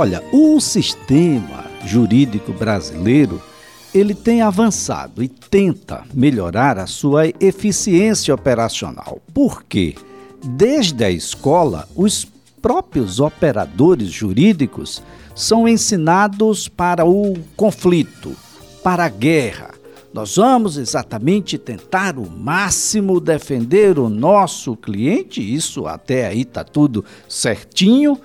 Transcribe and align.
Olha, 0.00 0.22
o 0.30 0.60
sistema 0.60 1.64
jurídico 1.84 2.52
brasileiro 2.52 3.42
ele 3.92 4.14
tem 4.14 4.42
avançado 4.42 5.24
e 5.24 5.28
tenta 5.28 6.04
melhorar 6.14 6.78
a 6.78 6.86
sua 6.86 7.26
eficiência 7.40 8.32
operacional. 8.32 9.20
Por 9.34 9.64
quê? 9.64 9.96
Desde 10.40 11.02
a 11.02 11.10
escola, 11.10 11.88
os 11.96 12.24
próprios 12.62 13.18
operadores 13.18 14.08
jurídicos 14.08 15.02
são 15.34 15.66
ensinados 15.66 16.68
para 16.68 17.04
o 17.04 17.34
conflito, 17.56 18.36
para 18.84 19.06
a 19.06 19.08
guerra. 19.08 19.70
Nós 20.14 20.36
vamos 20.36 20.76
exatamente 20.76 21.58
tentar 21.58 22.16
o 22.18 22.30
máximo 22.30 23.18
defender 23.18 23.98
o 23.98 24.08
nosso 24.08 24.76
cliente, 24.76 25.42
isso 25.42 25.88
até 25.88 26.28
aí 26.28 26.42
está 26.42 26.62
tudo 26.62 27.04
certinho, 27.28 28.16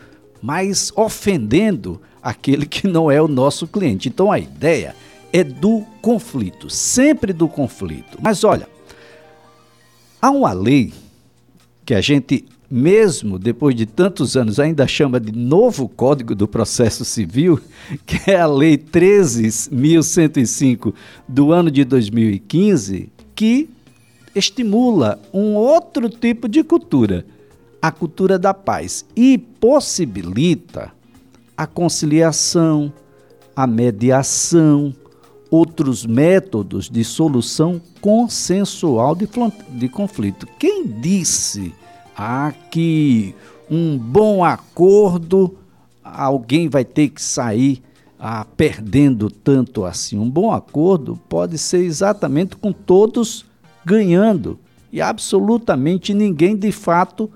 mas 0.44 0.92
ofendendo 0.94 2.00
aquele 2.22 2.66
que 2.66 2.86
não 2.86 3.10
é 3.10 3.22
o 3.22 3.30
nosso 3.30 3.66
cliente. 3.66 4.10
Então 4.10 4.30
a 4.30 4.38
ideia 4.38 4.94
é 5.32 5.42
do 5.42 5.86
conflito, 6.02 6.70
sempre 6.70 7.32
do 7.32 7.48
conflito. 7.48 8.18
Mas 8.22 8.44
olha, 8.44 8.68
há 10.22 10.30
uma 10.30 10.52
lei 10.52 10.92
que 11.86 11.94
a 11.94 12.02
gente, 12.02 12.44
mesmo 12.70 13.40
depois 13.40 13.74
de 13.74 13.86
tantos 13.86 14.36
anos, 14.36 14.60
ainda 14.60 14.86
chama 14.86 15.18
de 15.18 15.32
novo 15.32 15.88
Código 15.88 16.36
do 16.36 16.46
Processo 16.46 17.06
Civil, 17.06 17.58
que 18.06 18.30
é 18.30 18.36
a 18.36 18.46
Lei 18.46 18.78
13.105 18.78 20.94
do 21.26 21.54
ano 21.54 21.72
de 21.72 21.86
2015, 21.86 23.10
que 23.34 23.70
estimula 24.36 25.22
um 25.34 25.54
outro 25.54 26.10
tipo 26.10 26.50
de 26.50 26.66
cultura, 26.66 27.26
a 27.84 27.92
cultura 27.92 28.40
da 28.40 28.54
paz, 28.54 29.06
e 29.14 29.38
possibilita 29.38 30.94
a 31.58 31.68
conciliação, 31.68 32.94
a 33.54 33.68
mediação, 33.68 34.96
outros 35.52 36.06
métodos 36.06 36.90
de 36.90 37.04
solução 37.04 37.82
consensual 38.00 39.14
de, 39.14 39.28
de 39.72 39.90
conflito. 39.90 40.48
Quem 40.58 40.88
disse 40.88 41.76
ah, 42.16 42.54
que 42.72 43.36
um 43.70 43.98
bom 43.98 44.46
acordo 44.46 45.58
alguém 46.02 46.70
vai 46.70 46.86
ter 46.86 47.10
que 47.10 47.22
sair 47.22 47.84
ah, 48.18 48.48
perdendo 48.56 49.30
tanto 49.30 49.84
assim? 49.84 50.18
Um 50.18 50.30
bom 50.30 50.54
acordo 50.54 51.20
pode 51.28 51.58
ser 51.58 51.84
exatamente 51.84 52.56
com 52.56 52.72
todos 52.72 53.46
ganhando 53.84 54.58
e 54.90 55.02
absolutamente 55.02 56.14
ninguém 56.14 56.56
de 56.56 56.72
fato 56.72 57.30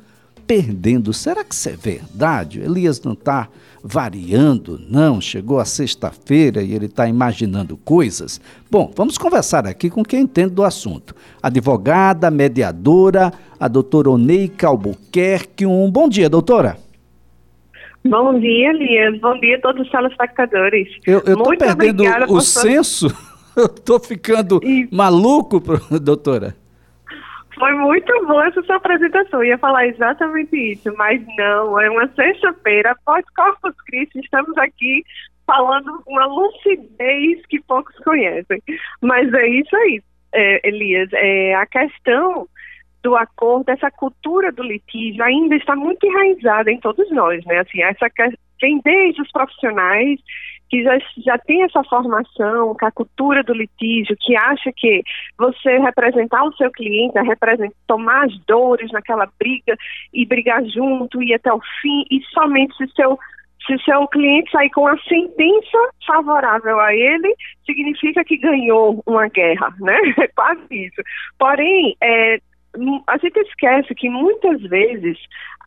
perdendo. 0.48 1.14
Será 1.14 1.44
que 1.44 1.54
isso 1.54 1.70
é 1.70 1.76
verdade? 1.76 2.62
Elias 2.62 3.02
não 3.04 3.12
está 3.12 3.50
variando, 3.84 4.80
não. 4.90 5.20
Chegou 5.20 5.60
a 5.60 5.66
sexta-feira 5.66 6.64
e 6.64 6.74
ele 6.74 6.86
está 6.86 7.08
imaginando 7.08 7.76
coisas. 7.78 8.40
Bom, 8.72 8.92
vamos 8.96 9.18
conversar 9.18 9.68
aqui 9.68 9.90
com 9.90 10.04
quem 10.04 10.22
entende 10.22 10.56
do 10.56 10.64
assunto. 10.64 11.14
Advogada, 11.44 12.32
mediadora, 12.32 13.34
a 13.60 13.68
doutora 13.68 14.10
Oneica 14.10 14.68
Albuquerque. 14.68 15.66
Um 15.66 15.92
bom 15.92 16.08
dia, 16.08 16.30
doutora. 16.30 16.78
Bom 18.06 18.40
dia, 18.40 18.70
Elias. 18.70 19.20
Bom 19.20 19.38
dia 19.40 19.58
a 19.58 19.62
todos 19.62 19.86
os 19.86 19.92
telespectadores. 19.92 20.88
Eu 21.06 21.20
estou 21.20 21.58
perdendo 21.58 22.04
o 22.30 22.40
senso. 22.42 23.08
Eu 23.58 23.66
estou 23.66 24.00
ficando 24.00 24.62
maluco, 24.92 25.60
doutora. 26.00 26.56
Foi 27.58 27.74
muito 27.74 28.26
boa 28.26 28.48
essa 28.48 28.62
sua 28.64 28.76
apresentação. 28.76 29.42
Eu 29.42 29.50
ia 29.50 29.58
falar 29.58 29.88
exatamente 29.88 30.56
isso, 30.56 30.94
mas 30.96 31.22
não. 31.38 31.80
É 31.80 31.90
uma 31.90 32.08
sexta-feira, 32.10 32.92
após 32.92 33.26
Corpus 33.36 33.76
Christi, 33.88 34.20
estamos 34.20 34.56
aqui 34.58 35.04
falando 35.46 36.04
uma 36.06 36.26
lucidez 36.26 37.46
que 37.48 37.60
poucos 37.62 37.96
conhecem. 38.04 38.62
Mas 39.02 39.34
é 39.34 39.48
isso 39.48 39.76
aí, 39.76 40.02
é, 40.34 40.68
Elias. 40.68 41.10
É, 41.14 41.56
a 41.56 41.66
questão 41.66 42.48
do 43.02 43.16
acordo, 43.16 43.70
essa 43.70 43.90
cultura 43.90 44.52
do 44.52 44.64
litígio 44.64 45.24
ainda 45.24 45.56
está 45.56 45.76
muito 45.76 46.06
enraizada 46.06 46.72
em 46.72 46.80
todos 46.80 47.10
nós, 47.12 47.44
né? 47.46 47.60
Assim, 47.60 47.82
essa 47.82 48.08
vem 48.62 48.82
desde 48.84 49.22
os 49.22 49.32
profissionais 49.32 50.20
que 50.70 50.84
já, 50.84 50.98
já 51.26 51.38
tem 51.38 51.64
essa 51.64 51.84
formação, 51.84 52.76
com 52.76 52.86
a 52.86 52.92
cultura 52.92 53.44
do 53.44 53.54
litígio, 53.54 54.18
que 54.20 54.36
acha 54.36 54.72
que 54.76 55.02
você 55.38 55.78
representar 55.78 56.44
o 56.44 56.54
seu 56.56 56.72
cliente 56.72 57.18
é 57.18 57.22
representar, 57.22 57.76
tomar 57.88 58.26
as 58.26 58.38
dores 58.46 58.92
naquela 58.92 59.28
briga 59.40 59.76
e 60.14 60.26
brigar 60.26 60.64
junto, 60.66 61.22
ir 61.22 61.34
até 61.34 61.54
o 61.54 61.62
fim, 61.82 62.04
e 62.12 62.22
somente 62.34 62.76
se 62.78 62.88
seu 62.94 63.18
se 63.66 63.78
seu 63.84 64.08
cliente 64.08 64.50
sair 64.50 64.70
com 64.70 64.88
a 64.88 64.98
sentença 65.00 65.78
favorável 66.06 66.80
a 66.80 66.96
ele, 66.96 67.36
significa 67.66 68.24
que 68.24 68.38
ganhou 68.38 69.04
uma 69.06 69.28
guerra, 69.28 69.74
né? 69.80 69.98
É 70.18 70.28
quase 70.30 70.62
isso. 70.72 71.02
Porém, 71.38 71.98
é, 72.02 72.40
a 73.08 73.18
gente 73.18 73.38
esquece 73.42 73.94
que 73.96 74.10
muitas 74.10 74.62
vezes 74.62 75.18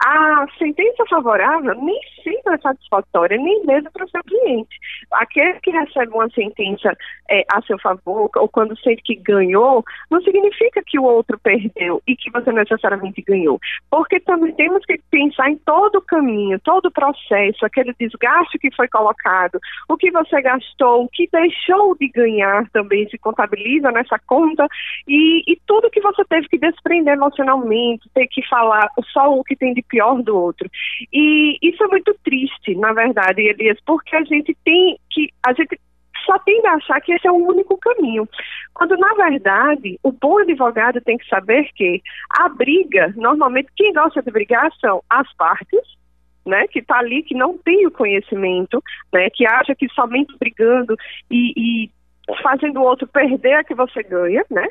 a 0.03 0.47
sentença 0.59 1.05
favorável 1.09 1.75
nem 1.75 2.00
sempre 2.25 2.55
é 2.55 2.59
satisfatória, 2.59 3.37
nem 3.37 3.65
mesmo 3.66 3.91
para 3.93 4.05
o 4.05 4.09
seu 4.09 4.22
cliente. 4.25 4.78
Aquele 5.12 5.61
que 5.61 5.71
recebe 5.71 6.12
uma 6.15 6.28
sentença 6.31 6.97
é, 7.28 7.44
a 7.53 7.61
seu 7.62 7.78
favor, 7.78 8.31
ou 8.37 8.49
quando 8.49 8.78
sente 8.81 9.03
que 9.03 9.16
ganhou, 9.16 9.84
não 10.10 10.21
significa 10.22 10.83
que 10.87 10.99
o 10.99 11.05
outro 11.05 11.39
perdeu 11.39 12.03
e 12.06 12.16
que 12.16 12.31
você 12.31 12.50
necessariamente 12.50 13.22
ganhou. 13.22 13.60
Porque 13.91 14.21
também 14.21 14.55
temos 14.55 14.84
que 14.87 14.99
pensar 15.10 15.50
em 15.50 15.59
todo 15.59 15.97
o 15.97 16.03
caminho, 16.03 16.59
todo 16.60 16.87
o 16.87 16.93
processo, 16.93 17.66
aquele 17.66 17.94
desgaste 17.99 18.59
que 18.59 18.75
foi 18.75 18.89
colocado, 18.89 19.60
o 19.89 19.97
que 19.97 20.10
você 20.10 20.41
gastou, 20.41 21.05
o 21.05 21.09
que 21.09 21.28
deixou 21.31 21.94
de 21.97 22.09
ganhar 22.09 22.69
também 22.71 23.06
se 23.10 23.19
contabiliza 23.19 23.91
nessa 23.93 24.19
conta, 24.27 24.66
e, 25.06 25.43
e 25.47 25.59
tudo 25.66 25.91
que 25.91 26.00
você 26.00 26.25
teve 26.25 26.49
que 26.49 26.59
desprender 26.59 27.15
emocionalmente, 27.15 28.09
ter 28.15 28.27
que 28.28 28.47
falar 28.49 28.89
só 29.12 29.33
o 29.33 29.44
que 29.44 29.55
tem 29.55 29.75
de 29.75 29.83
pior 29.91 30.23
do 30.23 30.37
outro. 30.37 30.71
E 31.12 31.59
isso 31.61 31.83
é 31.84 31.89
muito 31.89 32.17
triste, 32.25 32.75
na 32.77 32.93
verdade, 32.93 33.43
Elias, 33.43 33.78
porque 33.84 34.17
a 34.17 34.23
gente 34.23 34.56
tem 34.65 34.97
que. 35.11 35.28
A 35.45 35.53
gente 35.53 35.78
só 36.25 36.39
tem 36.39 36.61
que 36.61 36.67
achar 36.67 37.01
que 37.01 37.12
esse 37.12 37.27
é 37.27 37.33
o 37.33 37.47
único 37.49 37.77
caminho. 37.78 38.28
Quando, 38.75 38.97
na 38.97 39.15
verdade, 39.15 39.99
o 40.03 40.12
bom 40.12 40.39
advogado 40.39 41.01
tem 41.01 41.17
que 41.19 41.28
saber 41.28 41.69
que 41.75 42.01
a 42.31 42.49
briga, 42.49 43.12
normalmente, 43.17 43.69
quem 43.77 43.93
gosta 43.93 44.23
de 44.23 44.31
brigar 44.31 44.71
são 44.81 45.03
as 45.09 45.33
partes, 45.34 45.81
né, 46.47 46.67
que 46.69 46.78
está 46.78 46.99
ali, 46.99 47.22
que 47.22 47.34
não 47.34 47.57
tem 47.59 47.87
o 47.87 47.91
conhecimento, 47.91 48.83
né, 49.12 49.28
que 49.31 49.47
acha 49.47 49.75
que 49.75 49.89
somente 49.91 50.37
brigando 50.39 50.95
e, 51.31 51.53
e 51.57 51.91
fazendo 52.43 52.81
o 52.81 52.84
outro 52.84 53.07
perder 53.07 53.59
é 53.59 53.65
que 53.65 53.75
você 53.75 54.03
ganha, 54.03 54.45
né, 54.51 54.67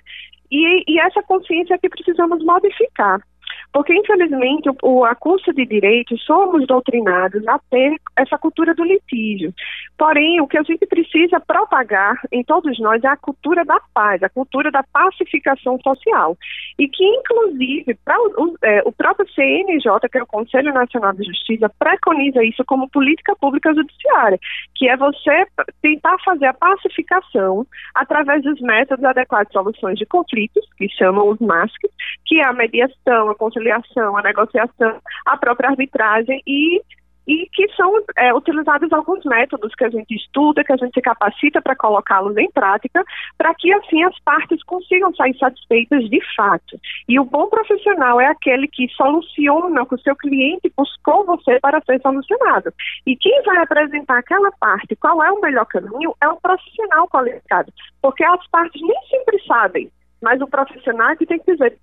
e, 0.51 0.83
e 0.87 0.99
essa 0.99 1.21
consciência 1.23 1.75
é 1.75 1.77
que 1.77 1.89
precisamos 1.89 2.43
modificar. 2.43 3.21
Porque, 3.71 3.93
infelizmente, 3.93 4.69
o, 4.81 5.05
a 5.05 5.15
curso 5.15 5.53
de 5.53 5.65
direito 5.65 6.17
somos 6.19 6.65
doutrinados 6.65 7.47
a 7.47 7.59
ter 7.69 7.95
essa 8.17 8.37
cultura 8.37 8.73
do 8.73 8.83
litígio. 8.83 9.53
Porém, 9.97 10.41
o 10.41 10.47
que 10.47 10.57
a 10.57 10.63
gente 10.63 10.85
precisa 10.85 11.39
propagar 11.39 12.15
em 12.31 12.43
todos 12.43 12.79
nós 12.79 13.03
é 13.03 13.07
a 13.07 13.17
cultura 13.17 13.63
da 13.63 13.79
paz, 13.93 14.23
a 14.23 14.29
cultura 14.29 14.71
da 14.71 14.83
pacificação 14.83 15.77
social. 15.83 16.37
E 16.79 16.87
que, 16.87 17.03
inclusive, 17.03 17.95
pra, 18.03 18.17
o, 18.19 18.55
é, 18.63 18.81
o 18.85 18.91
próprio 18.91 19.27
CNJ, 19.33 20.09
que 20.11 20.17
é 20.17 20.23
o 20.23 20.27
Conselho 20.27 20.73
Nacional 20.73 21.13
de 21.13 21.23
Justiça, 21.25 21.69
preconiza 21.77 22.43
isso 22.43 22.63
como 22.65 22.89
política 22.89 23.35
pública 23.35 23.73
judiciária, 23.73 24.39
que 24.75 24.87
é 24.87 24.97
você 24.97 25.45
tentar 25.81 26.17
fazer 26.23 26.47
a 26.47 26.53
pacificação 26.53 27.65
através 27.93 28.43
dos 28.43 28.59
métodos 28.61 29.03
adequados 29.05 29.49
de 29.49 29.53
soluções 29.53 29.97
de 29.97 30.05
conflitos, 30.05 30.65
que 30.77 30.87
chamam 30.89 31.29
os 31.29 31.39
MASC, 31.39 31.77
que 32.25 32.39
é 32.39 32.45
a 32.45 32.53
mediação, 32.53 33.29
a 33.29 33.35
conciliação, 33.35 34.17
a 34.17 34.21
negociação, 34.21 34.99
a 35.25 35.37
própria 35.37 35.69
arbitragem 35.69 36.41
e 36.45 36.81
e 37.29 37.47
que 37.53 37.67
são 37.75 37.93
é, 38.17 38.33
utilizados 38.33 38.91
alguns 38.91 39.23
métodos 39.23 39.75
que 39.75 39.85
a 39.85 39.89
gente 39.89 40.15
estuda, 40.15 40.63
que 40.63 40.73
a 40.73 40.77
gente 40.77 40.95
se 40.95 41.01
capacita 41.01 41.61
para 41.61 41.75
colocá-los 41.75 42.35
em 42.35 42.49
prática, 42.49 43.05
para 43.37 43.53
que 43.53 43.71
assim 43.71 44.03
as 44.03 44.17
partes 44.21 44.63
consigam 44.63 45.13
sair 45.13 45.37
satisfeitas 45.37 46.09
de 46.09 46.19
fato. 46.35 46.79
E 47.07 47.19
o 47.19 47.23
bom 47.23 47.47
profissional 47.47 48.19
é 48.19 48.25
aquele 48.25 48.67
que 48.67 48.89
soluciona 48.95 49.85
com 49.85 49.93
o 49.93 49.99
seu 49.99 50.15
cliente, 50.15 50.73
buscou 50.75 51.23
você 51.23 51.59
para 51.59 51.79
ser 51.81 52.01
solucionado. 52.01 52.73
E 53.05 53.15
quem 53.15 53.43
vai 53.43 53.57
apresentar 53.59 54.17
aquela 54.17 54.51
parte, 54.53 54.95
qual 54.95 55.23
é 55.23 55.31
o 55.31 55.39
melhor 55.39 55.67
caminho, 55.67 56.15
é 56.19 56.27
o 56.27 56.41
profissional 56.41 57.07
qualificado, 57.07 57.71
porque 58.01 58.23
as 58.23 58.47
partes 58.47 58.81
nem 58.81 59.01
sempre 59.07 59.39
sabem 59.45 59.91
mas 60.21 60.41
o 60.41 60.47
profissional 60.47 61.09
é 61.09 61.15
que 61.15 61.25
tem 61.25 61.39
que 61.39 61.51
dizer, 61.51 61.77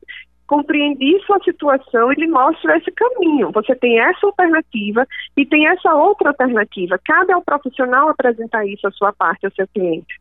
compreendi 0.47 1.19
sua 1.27 1.38
situação 1.41 2.12
e 2.12 2.17
lhe 2.17 2.27
esse 2.77 2.91
caminho. 2.93 3.50
Você 3.53 3.75
tem 3.75 3.99
essa 3.99 4.27
alternativa 4.27 5.06
e 5.37 5.44
tem 5.44 5.67
essa 5.67 5.94
outra 5.94 6.31
alternativa. 6.31 7.00
Cabe 7.05 7.33
ao 7.33 7.43
profissional 7.43 8.09
apresentar 8.09 8.67
isso 8.67 8.87
à 8.87 8.91
sua 8.93 9.12
parte, 9.12 9.47
ao 9.47 9.53
seu 9.53 9.67
cliente. 9.69 10.15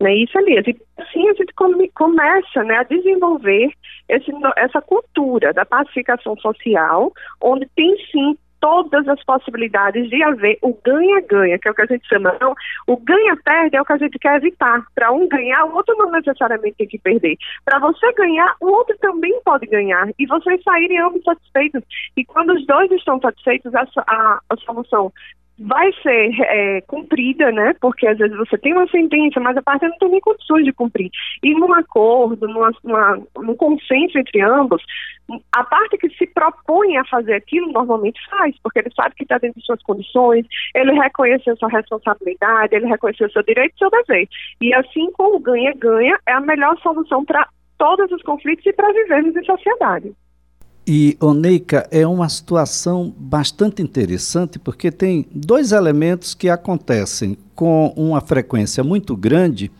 Né, 0.00 0.14
isso, 0.16 0.36
Elias. 0.38 0.66
E 0.66 0.76
assim 0.98 1.28
a 1.28 1.34
gente 1.34 1.52
come, 1.54 1.88
começa 1.90 2.64
né, 2.64 2.78
a 2.78 2.82
desenvolver 2.82 3.70
esse, 4.08 4.30
essa 4.56 4.80
cultura 4.80 5.52
da 5.52 5.64
pacificação 5.64 6.36
social, 6.38 7.12
onde 7.40 7.68
tem 7.76 7.96
sim 8.10 8.36
todas 8.64 9.06
as 9.06 9.22
possibilidades 9.24 10.08
de 10.08 10.22
haver 10.22 10.56
o 10.62 10.72
ganha-ganha, 10.82 11.58
que 11.58 11.68
é 11.68 11.70
o 11.70 11.74
que 11.74 11.82
a 11.82 11.86
gente 11.86 12.08
chama. 12.08 12.32
Então, 12.34 12.54
o 12.86 12.96
ganha-perde 12.96 13.76
é 13.76 13.82
o 13.82 13.84
que 13.84 13.92
a 13.92 13.98
gente 13.98 14.18
quer 14.18 14.36
evitar. 14.38 14.82
Para 14.94 15.12
um 15.12 15.28
ganhar, 15.28 15.66
o 15.66 15.74
outro 15.74 15.94
não 15.98 16.10
necessariamente 16.10 16.78
tem 16.78 16.88
que 16.88 16.98
perder. 16.98 17.36
Para 17.62 17.78
você 17.78 18.10
ganhar, 18.14 18.56
o 18.62 18.68
outro 18.68 18.96
também 19.02 19.38
pode 19.44 19.66
ganhar. 19.66 20.08
E 20.18 20.24
vocês 20.24 20.62
saírem 20.62 20.98
ambos 20.98 21.22
satisfeitos. 21.24 21.82
E 22.16 22.24
quando 22.24 22.54
os 22.54 22.66
dois 22.66 22.90
estão 22.92 23.20
satisfeitos, 23.20 23.74
a, 23.74 23.86
a, 24.06 24.40
a 24.48 24.56
solução 24.56 25.12
vai 25.58 25.92
ser 26.02 26.30
é, 26.40 26.80
cumprida, 26.82 27.50
né? 27.52 27.74
Porque 27.80 28.06
às 28.06 28.18
vezes 28.18 28.36
você 28.36 28.58
tem 28.58 28.72
uma 28.72 28.88
sentença, 28.88 29.38
mas 29.40 29.56
a 29.56 29.62
parte 29.62 29.86
não 29.86 29.96
tem 29.98 30.10
nem 30.10 30.20
condições 30.20 30.64
de 30.64 30.72
cumprir. 30.72 31.10
E 31.42 31.54
num 31.54 31.72
acordo, 31.72 32.48
numa, 32.48 32.70
numa, 32.82 33.22
num 33.38 33.54
consenso 33.54 34.18
entre 34.18 34.40
ambos, 34.40 34.82
a 35.52 35.64
parte 35.64 35.96
que 35.96 36.10
se 36.10 36.26
propõe 36.26 36.96
a 36.96 37.04
fazer 37.04 37.34
aquilo 37.34 37.72
normalmente 37.72 38.20
faz, 38.28 38.54
porque 38.62 38.80
ele 38.80 38.90
sabe 38.94 39.14
que 39.14 39.22
está 39.22 39.38
dentro 39.38 39.60
de 39.60 39.66
suas 39.66 39.82
condições, 39.82 40.46
ele 40.74 40.92
reconheceu 40.92 41.56
sua 41.56 41.68
responsabilidade, 41.68 42.74
ele 42.74 42.86
reconheceu 42.86 43.30
seu 43.30 43.42
direito 43.42 43.74
e 43.74 43.78
seu 43.78 43.90
dever. 43.90 44.28
E 44.60 44.74
assim 44.74 45.10
como 45.12 45.38
ganha-ganha, 45.38 46.18
é 46.26 46.32
a 46.32 46.40
melhor 46.40 46.76
solução 46.80 47.24
para 47.24 47.48
todos 47.78 48.10
os 48.10 48.22
conflitos 48.22 48.66
e 48.66 48.72
para 48.72 48.92
vivermos 48.92 49.34
em 49.36 49.44
sociedade. 49.44 50.12
E, 50.86 51.16
Oneika, 51.18 51.88
é 51.90 52.06
uma 52.06 52.28
situação 52.28 53.14
bastante 53.16 53.80
interessante 53.80 54.58
porque 54.58 54.92
tem 54.92 55.26
dois 55.34 55.72
elementos 55.72 56.34
que 56.34 56.50
acontecem 56.50 57.38
com 57.54 57.94
uma 57.96 58.20
frequência 58.20 58.84
muito 58.84 59.16
grande 59.16 59.70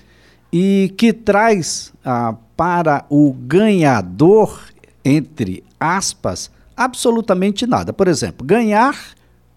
e 0.50 0.94
que 0.96 1.12
traz 1.12 1.92
ah, 2.02 2.34
para 2.56 3.04
o 3.10 3.34
ganhador, 3.34 4.58
entre 5.04 5.62
aspas, 5.78 6.50
absolutamente 6.74 7.66
nada. 7.66 7.92
Por 7.92 8.08
exemplo, 8.08 8.46
ganhar, 8.46 8.96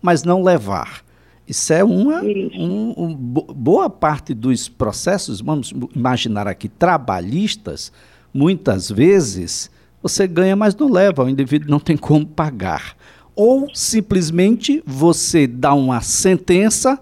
mas 0.02 0.24
não 0.24 0.44
levar. 0.44 1.02
Isso 1.48 1.72
é 1.72 1.82
uma 1.82 2.22
um, 2.22 2.94
um, 2.98 3.16
boa 3.16 3.90
parte 3.90 4.34
dos 4.34 4.68
processos, 4.68 5.40
vamos 5.40 5.74
imaginar 5.96 6.46
aqui, 6.46 6.68
trabalhistas, 6.68 7.90
muitas 8.34 8.92
vezes 8.92 9.72
você 10.02 10.28
ganha, 10.28 10.56
mas 10.56 10.76
não 10.76 10.92
leva, 10.92 11.24
o 11.24 11.30
indivíduo 11.30 11.70
não 11.70 11.80
tem 11.80 11.98
como 11.98 12.26
pagar. 12.26 12.96
Ou 13.36 13.68
simplesmente 13.74 14.82
você 14.86 15.46
dá 15.46 15.74
uma 15.74 16.02
sentença, 16.02 17.00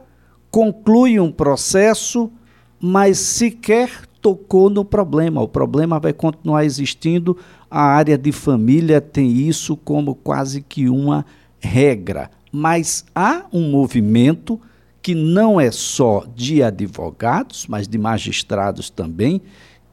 conclui 0.52 1.20
um 1.20 1.32
processo, 1.32 2.32
mas 2.80 3.18
sequer 3.18 3.90
tocou 4.22 4.70
no 4.70 4.84
problema. 4.84 5.42
O 5.42 5.48
problema 5.48 6.00
vai 6.00 6.12
continuar 6.12 6.66
existindo. 6.66 7.38
A 7.70 7.82
área 7.82 8.18
de 8.18 8.32
família 8.32 9.00
tem 9.00 9.32
isso 9.32 9.78
como 9.78 10.16
quase 10.16 10.62
que 10.62 10.90
uma 10.90 11.26
regra. 11.60 12.32
Mas 12.52 13.06
há 13.14 13.46
um 13.54 13.70
movimento 13.70 14.60
que 15.02 15.14
não 15.14 15.62
é 15.62 15.70
só 15.70 16.26
de 16.36 16.64
advogados, 16.64 17.68
mas 17.68 17.88
de 17.88 17.96
magistrados 17.98 18.90
também, 18.90 19.40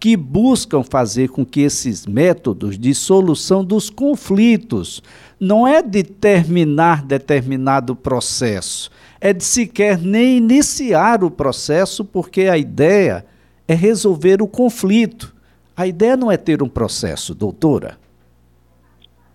que 0.03 0.17
buscam 0.17 0.83
fazer 0.83 1.29
com 1.29 1.47
que 1.47 1.61
esses 1.61 2.07
métodos 2.07 2.77
de 2.77 2.93
solução 2.93 3.65
dos 3.65 3.89
conflitos 3.89 5.01
não 5.39 5.65
é 5.65 5.81
de 5.81 6.03
terminar 6.03 7.05
determinado 7.05 7.95
processo, 7.95 8.91
é 9.21 9.33
de 9.33 9.45
sequer 9.45 10.01
nem 10.01 10.39
iniciar 10.39 11.23
o 11.23 11.31
processo, 11.31 12.05
porque 12.05 12.49
a 12.49 12.59
ideia 12.59 13.25
é 13.69 13.75
resolver 13.75 14.43
o 14.43 14.49
conflito. 14.49 15.33
A 15.77 15.87
ideia 15.87 16.17
não 16.17 16.33
é 16.33 16.37
ter 16.37 16.65
um 16.65 16.69
processo, 16.69 17.33
doutora. 17.33 17.97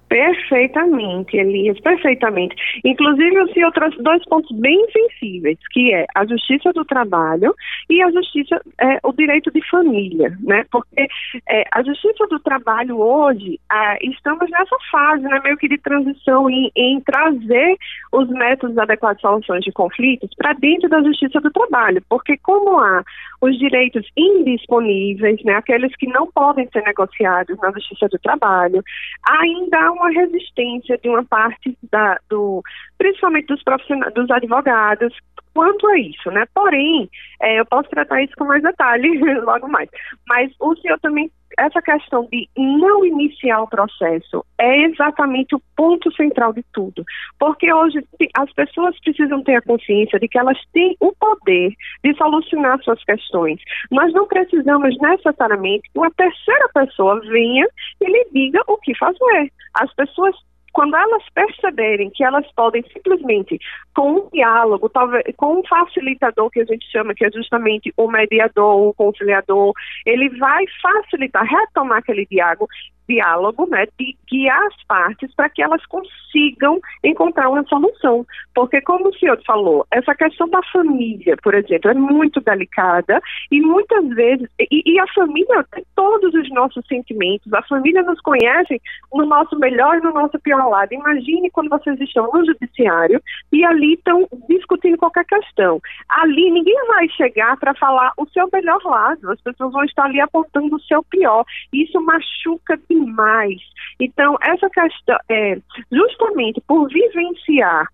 Perfeitamente, 0.10 1.36
Elias, 1.36 1.80
perfeitamente. 1.82 2.56
Inclusive, 2.86 3.42
o 3.42 3.54
senhor 3.54 3.72
trouxe 3.74 4.02
dois 4.02 4.24
pontos 4.26 4.56
bem 4.58 4.86
sensíveis, 4.92 5.58
que 5.72 5.94
é 5.94 6.06
a 6.16 6.26
justiça 6.26 6.72
do 6.72 6.86
trabalho 6.86 7.54
e 7.90 8.02
a 8.02 8.10
justiça, 8.12 8.62
é, 8.80 9.00
o 9.04 9.12
direito 9.12 9.52
de 9.52 9.62
família, 9.70 10.38
né? 10.40 10.66
Porque 10.72 11.08
é, 11.50 11.66
a 11.74 11.84
justiça 11.84 12.26
do 12.28 12.40
trabalho 12.40 13.00
hoje, 13.00 13.60
estamos 14.02 14.50
nessa 14.50 14.78
fase, 14.90 15.24
né, 15.24 15.42
meio 15.44 15.58
que 15.58 15.68
de 15.68 15.78
transição 15.78 16.50
em, 16.50 16.72
em 16.76 17.02
trazer 17.02 17.78
os 18.14 18.30
métodos 18.30 18.78
adequados 18.78 19.18
de 19.18 19.28
soluções 19.28 19.64
de 19.64 19.72
conflitos 19.72 20.30
para 20.38 20.54
dentro 20.54 20.88
da 20.88 21.02
justiça 21.04 21.42
do 21.42 21.52
trabalho, 21.52 22.02
porque 22.10 22.38
como 22.38 22.80
há 22.80 23.04
os 23.42 23.58
direitos 23.58 24.08
indisponíveis, 24.16 25.44
né, 25.44 25.56
aqueles 25.56 25.96
que 25.98 26.08
não 26.08 26.28
podem 26.32 26.68
ser 26.72 26.84
negociados 26.84 27.58
na 27.60 27.72
justiça 27.72 28.08
do 28.08 28.20
trabalho, 28.20 28.84
ainda 29.28 29.78
há 29.78 29.97
uma 29.98 30.10
resistência 30.12 30.98
de 30.98 31.10
uma 31.10 31.24
parte 31.24 31.78
da, 31.92 32.20
do, 32.30 32.64
principalmente 32.98 33.48
dos 33.48 33.64
profissionais, 33.64 34.14
dos 34.14 34.30
advogados, 34.30 35.14
quanto 35.54 35.88
a 35.88 35.98
isso, 35.98 36.30
né? 36.32 36.46
Porém, 36.54 37.10
é, 37.42 37.60
eu 37.60 37.66
posso 37.66 37.90
tratar 37.90 38.22
isso 38.22 38.34
com 38.38 38.46
mais 38.46 38.62
detalhe 38.62 39.18
logo 39.42 39.68
mais. 39.68 39.90
Mas 40.28 40.52
o 40.60 40.76
senhor 40.76 41.00
também 41.00 41.32
essa 41.58 41.82
questão 41.82 42.28
de 42.32 42.48
não 42.56 43.06
iniciar 43.06 43.62
o 43.62 43.68
processo 43.68 44.46
é 44.60 44.84
exatamente 44.84 45.56
o 45.56 45.62
ponto 45.76 46.12
central 46.16 46.54
de 46.54 46.64
tudo. 46.72 47.04
Porque 47.40 47.72
hoje 47.74 48.00
as 48.38 48.52
pessoas 48.54 49.00
precisam 49.00 49.44
ter 49.44 49.56
a 49.56 49.62
consciência 49.62 50.20
de 50.20 50.28
que 50.28 50.38
elas 50.38 50.58
têm 50.72 50.96
o 51.00 51.12
poder 51.14 51.74
de 52.04 52.16
solucionar 52.16 52.82
suas 52.84 53.04
questões. 53.04 53.60
Nós 53.92 54.14
não 54.14 54.28
precisamos 54.28 54.96
necessariamente 55.00 55.90
que 55.92 56.00
uma 56.00 56.12
terceira 56.12 56.70
pessoa 56.74 57.20
venha 57.22 57.68
e 58.02 58.06
lhe 58.06 58.28
diga 58.32 58.62
o 58.68 58.78
que 58.78 58.96
fazer. 58.96 59.52
As 59.74 59.94
pessoas 59.96 60.36
quando 60.78 60.96
elas 60.96 61.24
perceberem 61.34 62.12
que 62.12 62.24
elas 62.24 62.46
podem 62.56 62.84
simplesmente, 62.94 63.58
com 63.96 64.12
um 64.12 64.30
diálogo, 64.32 64.88
talvez, 64.88 65.24
com 65.36 65.60
um 65.60 65.64
facilitador 65.66 66.52
que 66.52 66.60
a 66.60 66.66
gente 66.66 66.86
chama, 66.92 67.16
que 67.16 67.26
é 67.26 67.32
justamente 67.32 67.92
o 67.98 68.08
mediador, 68.08 68.90
o 68.90 68.94
conciliador, 68.94 69.74
ele 70.06 70.30
vai 70.38 70.66
facilitar, 70.80 71.44
retomar 71.44 71.98
aquele 71.98 72.28
diálogo, 72.28 72.68
diálogo, 73.08 73.68
né, 73.70 73.86
de 74.00 74.16
guiar 74.30 74.62
as 74.64 74.84
partes 74.84 75.34
para 75.36 75.50
que 75.50 75.62
elas 75.62 75.86
consigam 75.86 76.80
encontrar 77.04 77.50
uma 77.50 77.64
solução. 77.66 78.26
Porque, 78.54 78.82
como 78.82 79.10
o 79.10 79.14
senhor 79.16 79.40
falou, 79.46 79.86
essa 79.92 80.14
questão 80.16 80.50
da 80.50 80.62
família, 80.72 81.36
por 81.42 81.54
exemplo, 81.54 81.92
é 81.92 81.94
muito 81.94 82.42
delicada 82.42 83.22
e 83.52 83.62
muitas 83.62 84.08
vezes, 84.10 84.50
e, 84.60 84.84
e 84.86 85.00
a 85.00 85.08
família 85.14 85.64
tem 85.72 85.86
todos 85.96 86.34
os 86.34 86.50
nossos 86.52 86.86
sentimentos, 86.88 87.52
a 87.54 87.62
família 87.64 88.04
nos 88.04 88.20
conhece 88.22 88.82
no 89.14 89.26
nosso 89.26 89.58
melhor 89.58 89.98
e 89.98 90.02
no 90.02 90.12
nosso 90.12 90.40
pior 90.40 90.68
lado. 90.68 90.94
Imagine 90.94 91.50
quando 91.52 91.70
vocês 91.70 92.00
estão 92.02 92.30
no 92.34 92.46
judiciário 92.46 93.22
e 93.52 93.64
ali 93.64 93.94
estão 93.94 94.28
discutindo 94.50 94.98
qualquer 94.98 95.26
questão. 95.26 95.80
Ali 96.10 96.52
ninguém 96.52 96.76
vai 96.88 97.08
chegar 97.10 97.58
para 97.58 97.74
falar 97.76 98.12
o 98.18 98.26
seu 98.28 98.48
melhor 98.52 98.82
lado, 98.84 99.32
as 99.32 99.42
pessoas 99.42 99.72
vão 99.72 99.84
estar 99.84 100.06
ali 100.06 100.20
apontando 100.20 100.76
o 100.76 100.82
seu 100.82 101.04
pior. 101.04 101.46
Isso 101.72 102.00
machuca 102.02 102.80
demais. 103.06 103.62
Então, 104.00 104.38
essa 104.42 104.70
questão, 104.70 105.18
é, 105.30 105.58
justamente 105.92 106.62
por 106.68 106.88
vivenciar 106.90 107.88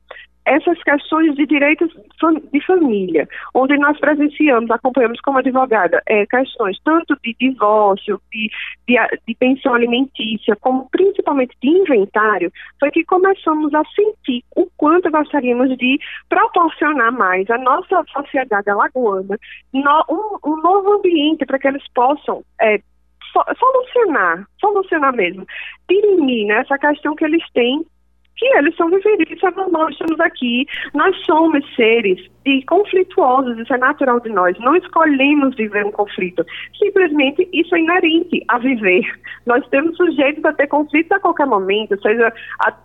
essas 0.45 0.81
questões 0.83 1.35
de 1.35 1.45
direitos 1.45 1.89
de 2.51 2.65
família, 2.65 3.27
onde 3.53 3.77
nós 3.77 3.97
presenciamos, 3.99 4.69
acompanhamos 4.71 5.19
como 5.21 5.37
advogada, 5.37 6.01
é, 6.07 6.25
questões 6.25 6.77
tanto 6.83 7.17
de 7.23 7.35
divórcio, 7.39 8.21
de, 8.31 8.49
de, 8.87 8.95
de, 9.27 9.35
pensão 9.35 9.73
alimentícia, 9.73 10.55
como 10.57 10.89
principalmente 10.89 11.55
de 11.61 11.69
inventário, 11.69 12.51
foi 12.79 12.91
que 12.91 13.05
começamos 13.05 13.73
a 13.73 13.83
sentir 13.95 14.43
o 14.55 14.67
quanto 14.77 15.09
gostaríamos 15.09 15.77
de 15.77 15.99
proporcionar 16.27 17.11
mais 17.11 17.49
à 17.49 17.57
nossa 17.57 18.03
sociedade 18.11 18.69
alagoana 18.69 19.37
no, 19.73 20.05
um, 20.09 20.51
um 20.51 20.61
novo 20.61 20.93
ambiente 20.93 21.45
para 21.45 21.59
que 21.59 21.67
eles 21.67 21.83
possam 21.93 22.43
é, 22.61 22.81
solucionar, 23.57 24.47
solucionar 24.59 25.15
mesmo, 25.15 25.45
dirimir 25.89 26.47
né, 26.47 26.59
essa 26.59 26.77
questão 26.77 27.15
que 27.15 27.25
eles 27.25 27.43
têm 27.53 27.85
que 28.35 28.45
eles 28.57 28.75
são 28.75 28.89
viveridos, 28.89 29.37
isso 29.37 29.47
é 29.47 29.51
normal, 29.51 29.89
estamos 29.89 30.19
aqui, 30.19 30.65
nós 30.93 31.15
somos 31.25 31.63
seres 31.75 32.19
e 32.45 32.63
conflituosos, 32.65 33.57
isso 33.57 33.73
é 33.73 33.77
natural 33.77 34.19
de 34.19 34.29
nós, 34.29 34.57
não 34.59 34.75
escolhemos 34.75 35.55
viver 35.55 35.85
um 35.85 35.91
conflito, 35.91 36.43
simplesmente 36.77 37.47
isso 37.53 37.75
é 37.75 37.79
inerente 37.79 38.43
a 38.47 38.57
viver. 38.57 39.03
Nós 39.45 39.65
temos 39.69 39.95
sujeitos 39.95 40.43
a 40.45 40.53
ter 40.53 40.67
conflitos 40.67 41.11
a 41.11 41.19
qualquer 41.19 41.45
momento, 41.45 41.99
seja 42.01 42.33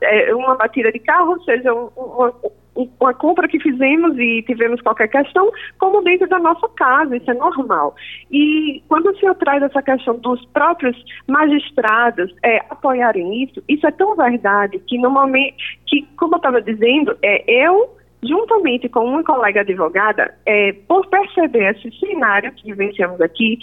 é, 0.02 0.35
uma 0.35 0.55
batida 0.55 0.93
de 0.93 0.99
carro, 0.99 1.43
seja 1.45 1.73
uma, 1.73 2.35
uma 3.00 3.14
compra 3.14 3.49
que 3.49 3.58
fizemos 3.58 4.16
e 4.18 4.42
tivemos 4.42 4.80
qualquer 4.80 5.08
questão, 5.08 5.50
como 5.78 6.02
dentro 6.02 6.28
da 6.28 6.38
nossa 6.38 6.68
casa, 6.76 7.16
isso 7.16 7.30
é 7.30 7.35
normal. 7.35 7.94
E 8.30 8.82
quando 8.88 9.16
senhor 9.18 9.35
traz 9.35 9.62
essa 9.62 9.82
questão 9.82 10.16
dos 10.18 10.44
próprios 10.47 10.97
magistrados 11.26 12.32
é, 12.42 12.58
apoiarem 12.70 13.42
isso, 13.42 13.62
isso 13.68 13.87
é 13.87 13.90
tão 13.90 14.14
verdade 14.14 14.78
que 14.87 14.99
no 14.99 15.11
momento 15.11 15.56
que, 15.87 16.06
como 16.16 16.35
eu 16.35 16.38
estava 16.38 16.62
dizendo, 16.62 17.16
é, 17.23 17.44
eu 17.47 17.97
juntamente 18.23 18.88
com 18.88 19.04
uma 19.04 19.23
colega 19.23 19.61
advogada, 19.61 20.35
é, 20.44 20.73
por 20.88 21.06
perceber 21.06 21.76
esse 21.76 21.90
cenário 22.00 22.52
que 22.52 22.64
vivenciamos 22.64 23.20
aqui, 23.20 23.58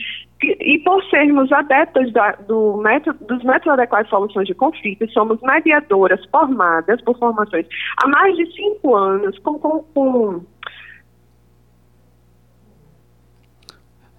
e 0.60 0.80
por 0.80 1.04
sermos 1.10 1.52
adeptos 1.52 2.12
da, 2.14 2.34
do 2.48 2.78
método, 2.78 3.26
dos 3.26 3.44
métodos 3.44 3.74
adequados 3.74 4.08
de 4.08 4.12
soluções 4.12 4.48
de 4.48 4.54
conflitos, 4.54 5.12
somos 5.14 5.40
mediadoras 5.42 6.24
formadas 6.32 7.02
por 7.02 7.18
formações 7.18 7.66
há 7.98 8.08
mais 8.08 8.36
de 8.36 8.46
cinco 8.54 8.96
anos, 8.96 9.38
com, 9.40 9.60
com, 9.60 9.84
com 9.94 10.42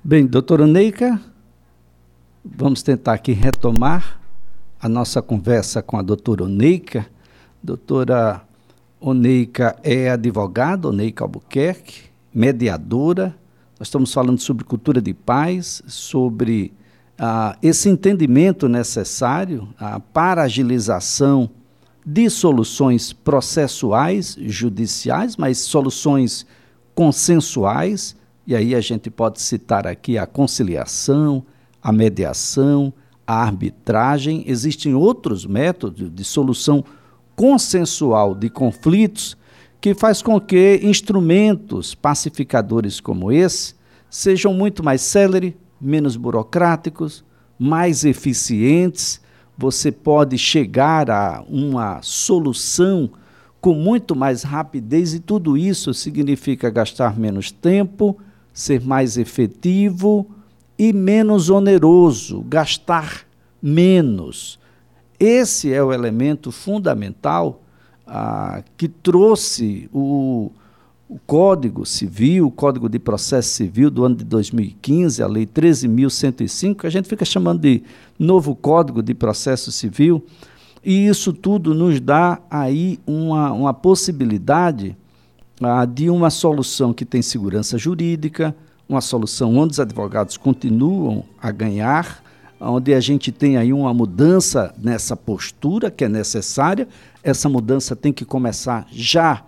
Bem, 0.02 0.24
doutora 0.24 0.66
Neica, 0.66 1.20
vamos 2.44 2.80
tentar 2.82 3.14
aqui 3.14 3.32
retomar 3.32 4.20
a 4.80 4.88
nossa 4.88 5.20
conversa 5.20 5.82
com 5.82 5.96
a 5.96 6.02
doutora 6.02 6.44
Oneica. 6.44 7.06
Doutora 7.60 8.42
Oneica 9.00 9.76
é 9.82 10.10
advogada, 10.10 10.88
Oneica 10.88 11.24
Albuquerque, 11.24 12.04
mediadora. 12.32 13.34
Nós 13.78 13.88
estamos 13.88 14.12
falando 14.12 14.40
sobre 14.40 14.64
cultura 14.64 15.00
de 15.00 15.12
paz, 15.12 15.82
sobre 15.86 16.72
ah, 17.18 17.56
esse 17.62 17.88
entendimento 17.88 18.68
necessário 18.68 19.68
ah, 19.78 20.00
para 20.00 20.42
agilização 20.42 21.50
de 22.04 22.30
soluções 22.30 23.12
processuais, 23.12 24.36
judiciais, 24.38 25.36
mas 25.36 25.58
soluções 25.58 26.46
consensuais 26.94 28.16
e 28.46 28.54
aí 28.54 28.76
a 28.76 28.80
gente 28.80 29.10
pode 29.10 29.40
citar 29.40 29.88
aqui 29.88 30.16
a 30.16 30.24
conciliação, 30.24 31.44
a 31.82 31.90
mediação, 31.90 32.92
a 33.26 33.42
arbitragem. 33.42 34.44
Existem 34.46 34.94
outros 34.94 35.44
métodos 35.44 36.14
de 36.14 36.22
solução 36.22 36.84
consensual 37.34 38.36
de 38.36 38.48
conflitos 38.48 39.36
que 39.86 39.94
faz 39.94 40.20
com 40.20 40.40
que 40.40 40.80
instrumentos 40.82 41.94
pacificadores 41.94 42.98
como 42.98 43.30
esse 43.30 43.72
sejam 44.10 44.52
muito 44.52 44.82
mais 44.82 45.00
céleres, 45.00 45.54
menos 45.80 46.16
burocráticos, 46.16 47.24
mais 47.56 48.04
eficientes. 48.04 49.20
Você 49.56 49.92
pode 49.92 50.36
chegar 50.38 51.08
a 51.08 51.44
uma 51.48 52.02
solução 52.02 53.08
com 53.60 53.74
muito 53.74 54.16
mais 54.16 54.42
rapidez 54.42 55.14
e 55.14 55.20
tudo 55.20 55.56
isso 55.56 55.94
significa 55.94 56.68
gastar 56.68 57.16
menos 57.16 57.52
tempo, 57.52 58.18
ser 58.52 58.80
mais 58.84 59.16
efetivo 59.16 60.28
e 60.76 60.92
menos 60.92 61.48
oneroso, 61.48 62.40
gastar 62.48 63.24
menos. 63.62 64.58
Esse 65.16 65.72
é 65.72 65.80
o 65.80 65.92
elemento 65.92 66.50
fundamental 66.50 67.62
que 68.76 68.88
trouxe 68.88 69.88
o, 69.92 70.50
o 71.08 71.18
Código 71.26 71.84
Civil, 71.84 72.46
o 72.46 72.50
Código 72.50 72.88
de 72.88 72.98
Processo 72.98 73.50
Civil 73.50 73.90
do 73.90 74.04
ano 74.04 74.16
de 74.16 74.24
2015, 74.24 75.22
a 75.22 75.26
Lei 75.26 75.46
13.105, 75.46 76.80
que 76.80 76.86
a 76.86 76.90
gente 76.90 77.08
fica 77.08 77.24
chamando 77.24 77.60
de 77.60 77.82
novo 78.18 78.54
Código 78.54 79.02
de 79.02 79.14
Processo 79.14 79.72
Civil, 79.72 80.24
e 80.84 81.08
isso 81.08 81.32
tudo 81.32 81.74
nos 81.74 82.00
dá 82.00 82.40
aí 82.48 83.00
uma, 83.06 83.52
uma 83.52 83.74
possibilidade 83.74 84.96
de 85.94 86.10
uma 86.10 86.30
solução 86.30 86.92
que 86.92 87.04
tem 87.04 87.22
segurança 87.22 87.78
jurídica, 87.78 88.54
uma 88.88 89.00
solução 89.00 89.56
onde 89.56 89.72
os 89.72 89.80
advogados 89.80 90.36
continuam 90.36 91.24
a 91.40 91.50
ganhar, 91.50 92.22
onde 92.60 92.94
a 92.94 93.00
gente 93.00 93.30
tem 93.30 93.56
aí 93.56 93.72
uma 93.72 93.92
mudança 93.92 94.74
nessa 94.78 95.16
postura 95.16 95.90
que 95.90 96.04
é 96.04 96.08
necessária. 96.08 96.88
Essa 97.22 97.48
mudança 97.48 97.94
tem 97.94 98.12
que 98.12 98.24
começar 98.24 98.86
já 98.90 99.44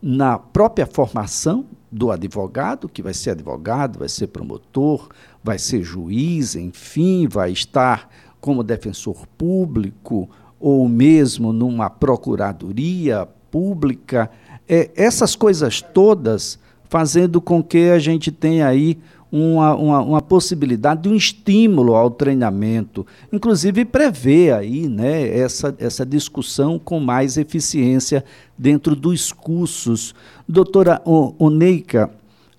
na 0.00 0.38
própria 0.38 0.86
formação 0.86 1.66
do 1.90 2.10
advogado, 2.10 2.88
que 2.88 3.02
vai 3.02 3.14
ser 3.14 3.30
advogado, 3.30 3.98
vai 3.98 4.08
ser 4.08 4.28
promotor, 4.28 5.08
vai 5.42 5.58
ser 5.58 5.82
juiz, 5.82 6.54
enfim, 6.54 7.26
vai 7.26 7.50
estar 7.52 8.08
como 8.40 8.62
defensor 8.62 9.26
público 9.36 10.28
ou 10.60 10.88
mesmo 10.88 11.52
numa 11.52 11.88
procuradoria 11.88 13.26
pública 13.50 14.30
é, 14.68 14.90
essas 14.94 15.34
coisas 15.34 15.80
todas 15.80 16.58
fazendo 16.88 17.40
com 17.40 17.62
que 17.62 17.90
a 17.90 17.98
gente 17.98 18.30
tenha 18.30 18.66
aí 18.66 18.98
uma, 19.30 19.74
uma, 19.74 20.00
uma, 20.00 20.22
possibilidade 20.22 21.02
de 21.02 21.08
um 21.08 21.14
estímulo 21.14 21.94
ao 21.94 22.10
treinamento, 22.10 23.06
inclusive 23.32 23.84
prevê 23.84 24.50
aí 24.52 24.88
né, 24.88 25.36
essa, 25.36 25.74
essa 25.78 26.04
discussão 26.04 26.78
com 26.78 26.98
mais 26.98 27.36
eficiência 27.36 28.24
dentro 28.56 28.96
dos 28.96 29.32
cursos. 29.32 30.14
Doutora 30.48 31.02
Oneika 31.04 32.10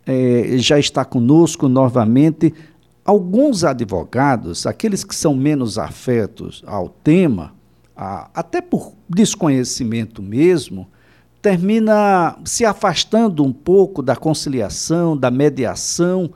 é, 0.06 0.58
já 0.58 0.78
está 0.78 1.04
conosco 1.04 1.68
novamente. 1.68 2.54
Alguns 3.04 3.64
advogados, 3.64 4.68
aqueles 4.68 5.04
que 5.04 5.16
são 5.16 5.34
menos 5.36 5.80
afetos 5.80 6.64
ao 6.68 6.90
tema, 6.90 7.54
a, 7.98 8.30
até 8.34 8.62
por 8.62 8.94
desconhecimento 9.10 10.22
mesmo, 10.22 10.88
termina 11.42 12.38
se 12.46 12.66
afastando 12.66 13.44
um 13.44 13.52
pouco 13.52 14.04
da 14.04 14.16
conciliação, 14.16 15.18
da 15.18 15.32
mediação, 15.32 16.30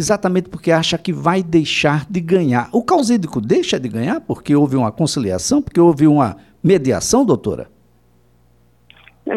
exatamente 0.00 0.48
porque 0.48 0.72
acha 0.72 0.98
que 0.98 1.12
vai 1.12 1.42
deixar 1.42 2.06
de 2.10 2.20
ganhar. 2.20 2.68
O 2.72 2.82
causídico 2.82 3.40
deixa 3.40 3.78
de 3.78 3.88
ganhar 3.88 4.20
porque 4.20 4.54
houve 4.54 4.76
uma 4.76 4.90
conciliação, 4.90 5.62
porque 5.62 5.80
houve 5.80 6.06
uma 6.06 6.36
mediação, 6.62 7.24
doutora? 7.24 7.68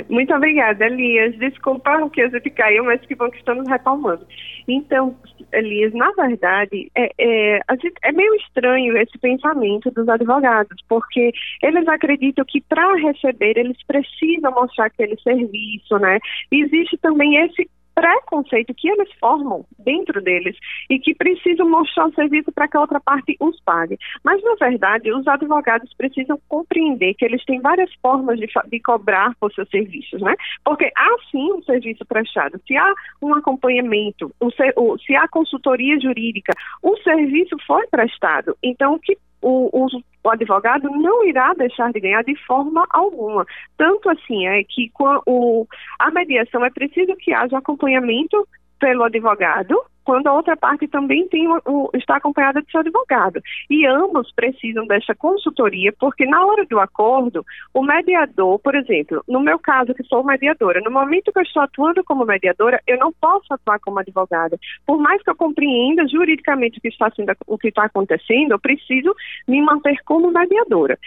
Muito 0.09 0.33
obrigada, 0.33 0.85
Elias. 0.85 1.37
Desculpa 1.37 2.09
que 2.09 2.21
a 2.21 2.29
gente 2.29 2.49
caiu, 2.49 2.85
mas 2.85 3.01
que 3.01 3.13
bom 3.13 3.29
que 3.29 3.37
estamos 3.37 3.67
retomando. 3.67 4.25
Então, 4.67 5.15
Elias, 5.51 5.93
na 5.93 6.11
verdade, 6.13 6.89
é, 6.95 7.11
é, 7.19 7.59
é 8.03 8.11
meio 8.11 8.33
estranho 8.35 8.97
esse 8.97 9.17
pensamento 9.19 9.91
dos 9.91 10.07
advogados, 10.09 10.77
porque 10.89 11.31
eles 11.61 11.87
acreditam 11.87 12.43
que 12.45 12.61
para 12.61 12.95
receber 12.95 13.57
eles 13.57 13.77
precisam 13.85 14.51
mostrar 14.53 14.85
aquele 14.85 15.19
serviço, 15.21 15.99
né? 15.99 16.17
Existe 16.51 16.97
também 16.97 17.35
esse 17.35 17.69
preconceito 17.93 18.73
que 18.73 18.89
eles 18.89 19.09
formam 19.19 19.65
dentro 19.79 20.21
deles 20.21 20.57
e 20.89 20.99
que 20.99 21.13
precisam 21.15 21.69
mostrar 21.69 22.07
o 22.07 22.13
serviço 22.13 22.51
para 22.51 22.67
que 22.67 22.77
a 22.77 22.81
outra 22.81 22.99
parte 22.99 23.35
os 23.39 23.59
pague. 23.61 23.97
Mas, 24.23 24.41
na 24.43 24.55
verdade, 24.55 25.11
os 25.11 25.27
advogados 25.27 25.93
precisam 25.95 26.39
compreender 26.47 27.13
que 27.15 27.25
eles 27.25 27.43
têm 27.45 27.61
várias 27.61 27.93
formas 28.01 28.39
de, 28.39 28.47
de 28.67 28.79
cobrar 28.79 29.35
por 29.39 29.53
seus 29.53 29.69
serviços, 29.69 30.21
né? 30.21 30.35
Porque 30.63 30.91
há 30.95 31.15
sim 31.31 31.53
um 31.53 31.63
serviço 31.63 32.05
prestado, 32.05 32.59
se 32.67 32.75
há 32.75 32.93
um 33.21 33.33
acompanhamento, 33.33 34.33
se 35.05 35.15
há 35.15 35.27
consultoria 35.27 35.99
jurídica, 35.99 36.53
o 36.81 36.95
serviço 36.97 37.55
foi 37.65 37.85
prestado. 37.87 38.57
Então, 38.63 38.93
o 38.93 38.99
que 38.99 39.17
o, 39.43 39.69
o, 39.71 39.87
o, 40.23 40.29
advogado 40.29 40.89
não 40.89 41.25
irá 41.25 41.53
deixar 41.53 41.91
de 41.91 41.99
ganhar 41.99 42.23
de 42.23 42.35
forma 42.45 42.85
alguma. 42.89 43.45
Tanto 43.77 44.09
assim 44.09 44.47
é 44.47 44.63
que 44.63 44.89
com 44.91 45.21
o, 45.27 45.67
a 45.99 46.09
mediação 46.11 46.65
é 46.65 46.69
preciso 46.69 47.15
que 47.17 47.33
haja 47.33 47.57
acompanhamento 47.57 48.47
pelo 48.79 49.03
advogado 49.03 49.79
quando 50.03 50.27
a 50.27 50.33
outra 50.33 50.55
parte 50.55 50.87
também 50.87 51.27
tem 51.27 51.47
o, 51.47 51.89
está 51.93 52.17
acompanhada 52.17 52.61
de 52.61 52.69
seu 52.71 52.81
advogado. 52.81 53.41
E 53.69 53.85
ambos 53.85 54.31
precisam 54.33 54.85
dessa 54.87 55.15
consultoria, 55.15 55.93
porque 55.99 56.25
na 56.25 56.45
hora 56.45 56.65
do 56.65 56.79
acordo, 56.79 57.45
o 57.73 57.83
mediador, 57.83 58.59
por 58.59 58.75
exemplo, 58.75 59.23
no 59.27 59.39
meu 59.39 59.59
caso, 59.59 59.93
que 59.93 60.03
sou 60.03 60.23
mediadora, 60.23 60.81
no 60.81 60.91
momento 60.91 61.31
que 61.31 61.39
eu 61.39 61.43
estou 61.43 61.63
atuando 61.63 62.03
como 62.03 62.25
mediadora, 62.25 62.81
eu 62.87 62.97
não 62.97 63.11
posso 63.13 63.53
atuar 63.53 63.79
como 63.79 63.99
advogada. 63.99 64.57
Por 64.85 64.99
mais 64.99 65.21
que 65.23 65.29
eu 65.29 65.35
compreenda 65.35 66.07
juridicamente 66.07 66.77
o 66.77 66.81
que 66.81 66.89
está, 66.89 67.09
sendo, 67.11 67.33
o 67.47 67.57
que 67.57 67.69
está 67.69 67.85
acontecendo, 67.85 68.51
eu 68.51 68.59
preciso 68.59 69.13
me 69.47 69.61
manter 69.61 69.97
como 70.05 70.31
mediadora. 70.31 70.97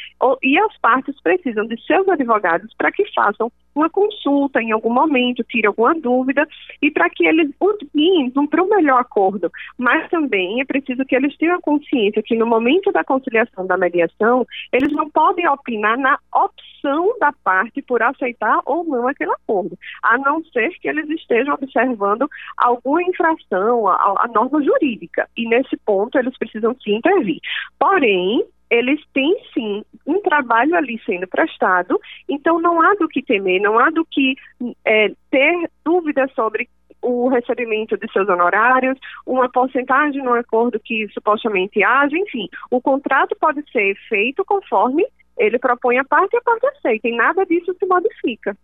E 0.42 0.58
as 0.58 0.78
partes 0.78 1.20
precisam 1.20 1.66
de 1.66 1.80
seus 1.82 2.08
advogados 2.08 2.72
para 2.76 2.92
que 2.92 3.04
façam 3.14 3.50
uma 3.76 3.90
consulta 3.90 4.61
em 4.61 4.73
algum 4.73 4.92
momento, 4.92 5.45
tire 5.45 5.66
alguma 5.66 5.95
dúvida 5.95 6.47
e 6.80 6.90
para 6.90 7.11
que 7.11 7.26
eles 7.26 7.50
vão 8.35 8.47
para 8.47 8.62
o 8.62 8.68
melhor 8.68 9.00
acordo. 9.00 9.50
Mas 9.78 10.09
também 10.11 10.61
é 10.61 10.64
preciso 10.64 11.04
que 11.04 11.14
eles 11.14 11.37
tenham 11.37 11.61
consciência 11.61 12.23
que 12.23 12.37
no 12.37 12.47
momento 12.47 12.90
da 12.92 13.04
conciliação, 13.04 13.66
da 13.66 13.76
mediação, 13.76 14.47
eles 14.73 14.92
não 14.92 15.11
podem 15.11 15.49
opinar 15.49 15.99
na 15.99 16.18
opção 16.35 17.16
da 17.18 17.33
parte 17.45 17.83
por 17.83 18.02
aceitar 18.02 18.61
ou 18.64 18.85
não 18.85 19.09
aquele 19.09 19.33
acordo, 19.33 19.76
a 20.02 20.18
não 20.18 20.42
ser 20.45 20.71
que 20.80 20.88
eles 20.88 21.09
estejam 21.11 21.54
observando 21.54 22.28
alguma 22.56 23.02
infração 23.02 23.88
à 23.88 24.28
norma 24.33 24.62
jurídica. 24.62 25.28
E 25.37 25.49
nesse 25.49 25.76
ponto 25.78 26.18
eles 26.18 26.37
precisam 26.38 26.75
se 26.80 26.92
intervir. 26.92 27.40
Porém, 27.78 28.45
eles 28.70 29.00
têm 29.12 29.37
sim 29.54 29.85
um 30.06 30.20
trabalho 30.20 30.75
ali 30.75 31.00
sendo 31.04 31.26
prestado, 31.26 32.00
então 32.28 32.61
não 32.61 32.80
há 32.80 32.94
do 32.94 33.08
que 33.08 33.23
temer, 33.23 33.61
não 33.61 33.78
há 33.78 33.90
do 33.90 34.04
que 34.04 34.35
é, 34.85 35.12
ter 35.30 35.70
dúvidas 35.85 36.32
sobre 36.32 36.68
o 37.02 37.28
recebimento 37.28 37.96
de 37.96 38.11
seus 38.12 38.28
honorários, 38.28 38.99
uma 39.25 39.49
porcentagem 39.49 40.23
no 40.23 40.35
acordo 40.35 40.80
que 40.80 41.06
supostamente 41.12 41.82
haja, 41.82 42.16
enfim, 42.16 42.49
o 42.70 42.80
contrato 42.80 43.37
pode 43.38 43.62
ser 43.70 43.94
feito 44.08 44.44
conforme 44.44 45.06
ele 45.38 45.58
propõe 45.58 45.99
a 45.99 46.04
parte 46.04 46.35
e 46.35 46.38
a 46.38 46.42
parte 46.42 46.66
aceita, 46.66 47.08
e 47.08 47.16
nada 47.16 47.44
disso 47.44 47.75
se 47.78 47.87
modifica. 47.87 48.56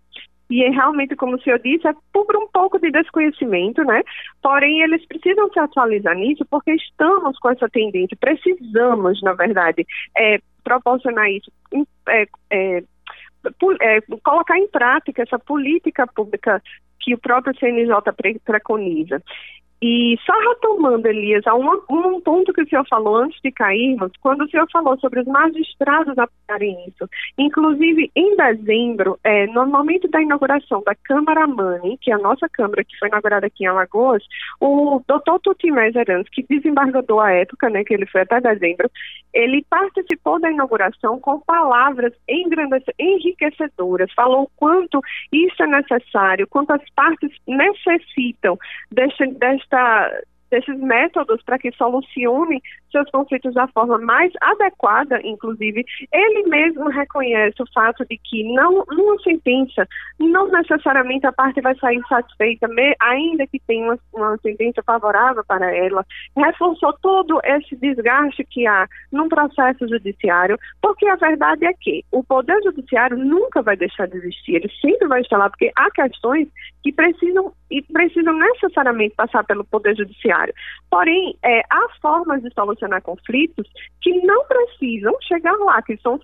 E 0.53 0.63
é 0.63 0.69
realmente, 0.69 1.17
como 1.17 1.37
o 1.37 1.41
senhor 1.41 1.59
disse, 1.61 1.89
é 1.89 1.95
por 2.13 2.37
um 2.37 2.47
pouco 2.47 2.79
de 2.79 2.91
desconhecimento, 2.91 3.83
né? 3.85 4.03
Porém, 4.43 4.83
eles 4.83 5.03
precisam 5.07 5.51
se 5.51 5.59
atualizar 5.59 6.15
nisso 6.15 6.45
porque 6.51 6.75
estamos 6.75 7.39
com 7.39 7.49
essa 7.49 7.71
tendência, 7.71 8.15
precisamos, 8.21 9.23
na 9.23 9.33
verdade, 9.33 9.87
é, 10.15 10.39
proporcionar 10.63 11.31
isso, 11.31 11.51
é, 12.07 12.27
é, 12.51 12.83
é, 13.81 14.01
colocar 14.23 14.59
em 14.59 14.69
prática 14.69 15.23
essa 15.23 15.39
política 15.39 16.07
pública 16.07 16.63
que 17.01 17.15
o 17.15 17.19
próprio 17.19 17.59
CNJ 17.59 17.95
preconiza. 18.45 19.23
E 19.85 20.17
só 20.25 20.33
retomando, 20.49 21.09
Elias, 21.09 21.45
a 21.45 21.57
um, 21.57 21.69
um, 21.91 22.21
ponto 22.21 22.53
que 22.53 22.63
o 22.63 22.69
senhor 22.69 22.87
falou 22.89 23.17
antes 23.17 23.41
de 23.43 23.51
cairmos, 23.51 24.13
quando 24.21 24.45
o 24.45 24.49
senhor 24.49 24.69
falou 24.73 24.97
sobre 25.01 25.19
os 25.19 25.27
magistrados 25.27 26.17
apoiarem 26.17 26.87
isso, 26.87 27.11
inclusive 27.37 28.09
em 28.15 28.37
dezembro, 28.37 29.19
é, 29.25 29.49
no 29.49 29.67
momento 29.67 30.07
da 30.07 30.23
inauguração 30.23 30.85
da 30.87 30.95
Câmara 30.95 31.49
Mani, 31.49 31.99
que 32.01 32.13
é 32.13 32.15
a 32.15 32.19
nossa 32.19 32.49
Câmara 32.49 32.85
que 32.85 32.97
foi 32.97 33.09
inaugurada 33.09 33.49
aqui 33.49 33.65
em 33.65 33.67
Alagoas, 33.67 34.23
o 34.61 35.03
doutor 35.09 35.41
Tutimés 35.41 35.97
Erans, 35.97 36.29
que 36.31 36.47
desembargador 36.49 37.19
à 37.25 37.33
época, 37.33 37.69
né, 37.69 37.83
que 37.83 37.93
ele 37.93 38.07
foi 38.07 38.21
até 38.21 38.41
dezembro, 38.41 38.89
ele 39.35 39.67
participou 39.69 40.39
da 40.39 40.51
inauguração 40.51 41.19
com 41.19 41.41
palavras 41.41 42.13
enriquecedoras, 42.29 44.13
falou 44.13 44.49
quanto 44.57 45.01
isso 45.33 45.61
é 45.61 45.67
necessário, 45.67 46.47
quanto 46.47 46.71
as 46.73 46.83
partes 46.95 47.31
necessitam 47.49 48.57
desta 48.91 49.72
esta 49.73 50.11
desses 50.51 50.79
métodos 50.79 51.43
para 51.45 51.59
que 51.59 51.73
solucione 51.73 52.63
seus 52.93 53.11
conflitos 53.11 53.55
da 53.55 53.67
forma 53.69 53.99
mais 53.99 54.33
adequada, 54.41 55.21
inclusive, 55.25 55.85
ele 56.13 56.49
mesmo 56.49 56.89
reconhece 56.89 57.61
o 57.63 57.73
fato 57.73 58.05
de 58.05 58.19
que 58.19 58.45
não 58.55 58.85
numa 58.91 59.19
sentença, 59.23 59.89
não 60.21 60.49
necessariamente 60.49 61.27
a 61.27 61.33
parte 61.33 61.61
vai 61.61 61.75
sair 61.77 62.01
satisfeita, 62.09 62.69
ainda 63.01 63.47
que 63.47 63.59
tenha 63.67 63.85
uma, 63.85 63.99
uma 64.13 64.37
sentença 64.39 64.83
favorável 64.85 65.43
para 65.45 65.75
ela, 65.75 66.05
reforçou 66.37 66.93
todo 67.03 67.41
esse 67.45 67.75
desgaste 67.77 68.45
que 68.45 68.67
há 68.67 68.87
num 69.11 69.29
processo 69.29 69.89
judiciário, 69.89 70.59
porque 70.81 71.07
a 71.09 71.17
verdade 71.17 71.65
é 71.65 71.73
que 71.73 72.05
o 72.13 72.23
poder 72.23 72.63
judiciário 72.63 73.17
nunca 73.17 73.63
vai 73.63 73.77
deixar 73.77 74.07
de 74.07 74.19
existir, 74.19 74.57
ele 74.57 74.71
sempre 74.81 75.09
vai 75.09 75.23
estar 75.23 75.39
lá, 75.39 75.49
porque 75.49 75.73
há 75.75 75.91
questões 75.91 76.49
que 76.83 76.93
precisam 76.93 77.53
e 77.71 77.81
precisam 77.81 78.37
necessariamente 78.37 79.15
passar 79.15 79.45
pelo 79.45 79.65
poder 79.65 79.97
judiciário. 79.97 80.53
Porém, 80.91 81.37
é, 81.43 81.61
há 81.71 81.89
formas 82.03 82.43
de 82.43 82.53
solucionar 82.83 83.03
conflitos 83.03 83.67
que 84.01 84.11
não 84.25 84.45
precisam 84.47 85.15
chegar 85.23 85.57
lá, 85.59 85.81
que 85.83 85.97
são 85.99 86.21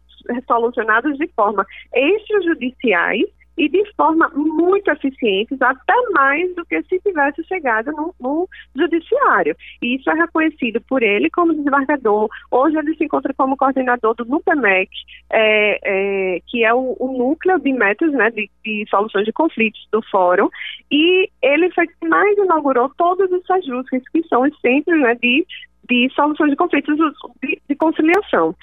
solucionados 0.47 1.17
de 1.17 1.29
forma 1.29 1.65
extrajudiciais 1.95 3.27
e 3.59 3.69
de 3.69 3.85
forma 3.95 4.31
muito 4.35 4.89
eficiente, 4.89 5.57
até 5.61 5.95
mais 6.13 6.55
do 6.55 6.65
que 6.65 6.81
se 6.85 7.01
tivesse 7.01 7.43
chegado 7.45 7.91
no, 7.91 8.15
no, 8.21 8.49
judiciário. 8.77 9.57
E 9.83 9.97
isso 9.97 10.09
é 10.09 10.15
reconhecido 10.15 10.81
por 10.83 11.03
ele 11.03 11.29
como 11.31 11.53
desembargador. 11.53 12.29
Hoje 12.53 12.79
ele 12.79 12.95
se 12.97 13.05
encontra 13.05 13.35
como 13.35 13.57
coordenador 13.57 14.15
do 14.15 14.25
NUPEMEC, 14.25 14.89
é, 15.31 15.81
é, 15.83 16.41
que 16.47 16.65
é 16.65 16.73
o, 16.73 16.97
o, 17.01 17.19
núcleo 17.19 17.59
de 17.59 17.73
métodos 17.73 18.15
né, 18.15 18.31
de, 18.31 18.49
de, 18.65 18.87
soluções 18.89 19.25
de 19.25 19.33
conflitos 19.33 19.89
do 19.91 20.01
fórum. 20.03 20.49
E 20.91 21.29
ele 21.43 21.71
foi 21.73 21.87
mais 22.09 22.39
inaugurou 22.39 22.91
todos 22.97 23.31
os 23.33 23.51
ajustes 23.51 24.09
que 24.11 24.23
são 24.29 24.43
os 24.43 24.61
centros 24.61 25.01
né, 25.01 25.17
de, 25.17 25.45
de 25.89 26.11
soluções 26.15 26.51
de 26.51 26.57
conflitos 26.57 26.97
de, 27.43 27.61
de 27.69 27.75
conciliação. 27.77 28.55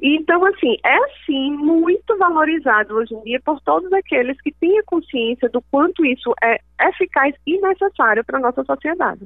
Então, 0.00 0.44
assim, 0.46 0.76
é 0.84 0.96
sim 1.26 1.50
muito 1.56 2.16
valorizado 2.16 2.94
hoje 2.94 3.14
em 3.14 3.22
dia 3.24 3.40
por 3.44 3.60
todos 3.62 3.92
aqueles 3.92 4.40
que 4.40 4.52
têm 4.52 4.78
a 4.78 4.84
consciência 4.84 5.48
do 5.48 5.60
quanto 5.70 6.04
isso 6.06 6.32
é 6.42 6.60
eficaz 6.80 7.34
e 7.44 7.60
necessário 7.60 8.24
para 8.24 8.38
a 8.38 8.40
nossa 8.40 8.62
sociedade. 8.64 9.22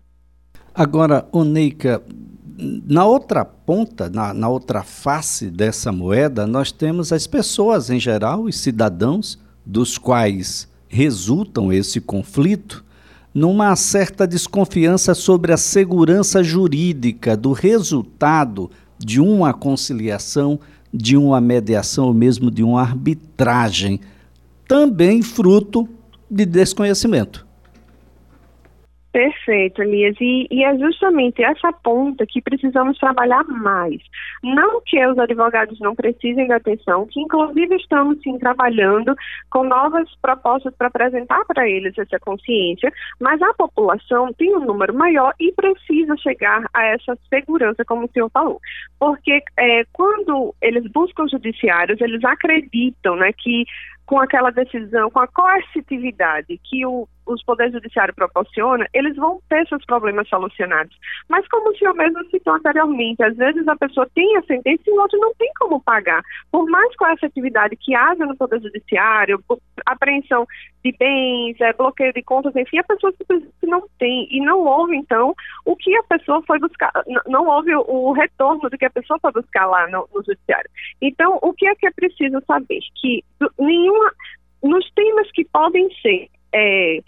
Agora, 0.74 1.28
Oneika, 1.30 2.02
na 2.88 3.04
outra 3.04 3.44
ponta, 3.44 4.08
na, 4.08 4.32
na 4.32 4.48
outra 4.48 4.82
face 4.82 5.50
dessa 5.50 5.92
moeda, 5.92 6.46
nós 6.46 6.72
temos 6.72 7.12
as 7.12 7.26
pessoas 7.26 7.90
em 7.90 8.00
geral, 8.00 8.42
os 8.42 8.58
cidadãos, 8.58 9.38
dos 9.64 9.98
quais 9.98 10.70
resultam 10.88 11.72
esse 11.72 12.00
conflito, 12.00 12.84
numa 13.34 13.74
certa 13.76 14.26
desconfiança 14.26 15.14
sobre 15.14 15.52
a 15.52 15.56
segurança 15.56 16.42
jurídica 16.42 17.36
do 17.36 17.52
resultado 17.52 18.70
de 18.98 19.20
uma 19.20 19.54
conciliação, 19.54 20.60
de 20.92 21.16
uma 21.16 21.40
mediação 21.40 22.06
ou 22.06 22.14
mesmo 22.14 22.50
de 22.50 22.62
uma 22.62 22.82
arbitragem, 22.82 24.00
também 24.68 25.22
fruto 25.22 25.88
de 26.30 26.44
desconhecimento. 26.44 27.46
Perfeito, 29.12 29.82
Elias. 29.82 30.16
E, 30.18 30.46
e, 30.50 30.64
é 30.64 30.74
justamente 30.78 31.42
essa 31.44 31.70
ponta 31.70 32.24
que 32.26 32.40
precisamos 32.40 32.96
trabalhar 32.96 33.44
mais. 33.44 34.00
Não 34.42 34.80
que 34.80 35.06
os 35.06 35.18
advogados 35.18 35.78
não 35.80 35.94
precisem 35.94 36.46
de 36.46 36.52
atenção, 36.52 37.06
que 37.06 37.20
inclusive 37.20 37.76
estamos 37.76 38.18
sim 38.22 38.38
trabalhando 38.38 39.14
com 39.50 39.64
novas 39.64 40.08
propostas 40.22 40.74
para 40.76 40.86
apresentar 40.86 41.44
para 41.44 41.68
eles 41.68 41.96
essa 41.98 42.18
consciência, 42.20 42.90
mas 43.20 43.40
a 43.42 43.52
população 43.52 44.32
tem 44.32 44.56
um 44.56 44.64
número 44.64 44.94
maior 44.94 45.34
e 45.38 45.52
precisa 45.52 46.16
chegar 46.16 46.64
a 46.72 46.86
essa 46.86 47.14
segurança, 47.28 47.84
como 47.84 48.06
o 48.06 48.10
senhor 48.12 48.30
falou. 48.30 48.58
Porque 48.98 49.42
é, 49.58 49.84
quando 49.92 50.54
eles 50.62 50.90
buscam 50.90 51.28
judiciários, 51.28 52.00
eles 52.00 52.24
acreditam 52.24 53.16
né, 53.16 53.30
que 53.36 53.66
com 54.12 54.20
aquela 54.20 54.50
decisão, 54.50 55.10
com 55.10 55.20
a 55.20 55.26
coercitividade 55.26 56.60
que 56.64 56.84
o, 56.84 57.08
os 57.26 57.42
poderes 57.44 57.72
judiciários 57.72 58.14
proporcionam, 58.14 58.84
eles 58.92 59.16
vão 59.16 59.40
ter 59.48 59.66
seus 59.66 59.82
problemas 59.86 60.28
solucionados. 60.28 60.94
Mas 61.30 61.48
como 61.48 61.70
o 61.70 61.76
senhor 61.78 61.94
mesmo 61.94 62.22
citou 62.30 62.52
anteriormente, 62.52 63.22
às 63.22 63.34
vezes 63.34 63.66
a 63.66 63.74
pessoa 63.74 64.06
tem 64.14 64.36
a 64.36 64.42
sentença 64.42 64.82
e 64.86 64.90
o 64.90 65.00
outro 65.00 65.18
não 65.18 65.32
tem 65.36 65.50
como 65.58 65.80
pagar. 65.80 66.22
Por 66.50 66.68
mais 66.68 66.94
coercitividade 66.96 67.74
que 67.76 67.94
haja 67.94 68.26
no 68.26 68.36
poder 68.36 68.60
judiciário, 68.60 69.42
apreensão 69.86 70.46
de 70.84 70.94
bens, 70.98 71.60
é, 71.60 71.72
bloqueio 71.72 72.12
de 72.12 72.22
contas, 72.22 72.54
enfim, 72.56 72.78
a 72.78 72.84
pessoa 72.84 73.12
simplesmente 73.16 73.52
não 73.62 73.82
tem. 73.98 74.28
E 74.30 74.40
não 74.40 74.60
houve, 74.60 74.96
então, 74.96 75.34
o 75.64 75.76
que 75.76 75.96
a 75.96 76.02
pessoa 76.02 76.42
foi 76.46 76.58
buscar, 76.58 76.92
não 77.26 77.46
houve 77.46 77.74
o 77.74 78.12
retorno 78.12 78.68
do 78.68 78.76
que 78.76 78.84
a 78.84 78.90
pessoa 78.90 79.18
foi 79.20 79.32
buscar 79.32 79.66
lá 79.66 79.86
no, 79.88 80.08
no 80.12 80.22
judiciário. 80.24 80.68
Então, 81.00 81.38
o 81.40 81.52
que 81.52 81.66
é 81.66 81.74
que 81.76 81.86
é 81.86 81.90
preciso 81.92 82.42
saber? 82.46 82.80
Que 83.00 83.24
nenhuma, 83.58 84.01
nos 84.62 84.90
temas 84.92 85.30
que 85.32 85.44
podem 85.46 85.88
ser 86.00 86.28
é, 86.52 86.98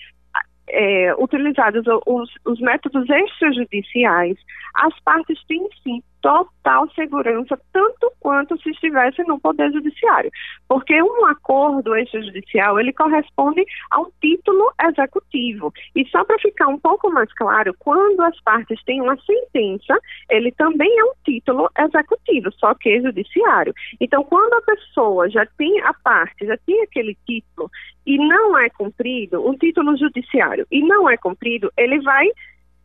é, 0.68 1.14
utilizados 1.16 1.85
os, 2.07 2.30
os 2.44 2.61
métodos 2.61 3.09
extrajudiciais, 3.09 4.37
as 4.74 4.98
partes 5.00 5.38
têm 5.46 5.68
sim 5.83 6.02
total 6.25 6.89
segurança, 6.95 7.61
tanto 7.71 8.11
quanto 8.19 8.59
se 8.63 8.71
estivesse 8.71 9.23
no 9.25 9.39
Poder 9.39 9.71
Judiciário. 9.71 10.31
Porque 10.67 10.95
um 11.03 11.27
acordo 11.27 11.95
extrajudicial, 11.95 12.81
ele 12.81 12.95
corresponde 12.95 13.63
a 13.91 14.01
um 14.01 14.11
título 14.23 14.73
executivo. 14.89 15.71
E 15.95 16.09
só 16.09 16.25
para 16.25 16.39
ficar 16.39 16.69
um 16.69 16.79
pouco 16.79 17.11
mais 17.11 17.31
claro, 17.35 17.75
quando 17.79 18.23
as 18.23 18.41
partes 18.41 18.83
têm 18.85 19.03
uma 19.03 19.19
sentença, 19.19 19.99
ele 20.31 20.51
também 20.53 20.89
é 20.99 21.05
um 21.05 21.13
título 21.27 21.69
executivo, 21.79 22.51
só 22.53 22.73
que 22.75 23.03
judiciário. 23.03 23.75
Então, 24.01 24.25
quando 24.25 24.55
a 24.55 24.63
pessoa 24.63 25.29
já 25.29 25.45
tem 25.59 25.79
a 25.83 25.93
parte, 25.93 26.47
já 26.47 26.57
tem 26.65 26.81
aquele 26.85 27.19
título 27.27 27.71
e 28.07 28.17
não 28.17 28.57
é 28.57 28.71
cumprido, 28.71 29.47
um 29.47 29.55
título 29.59 29.95
judiciário, 29.99 30.67
e 30.71 30.81
não 30.81 31.07
é 31.07 31.19
cumprido, 31.19 31.71
ele 31.77 32.01
vai 32.01 32.27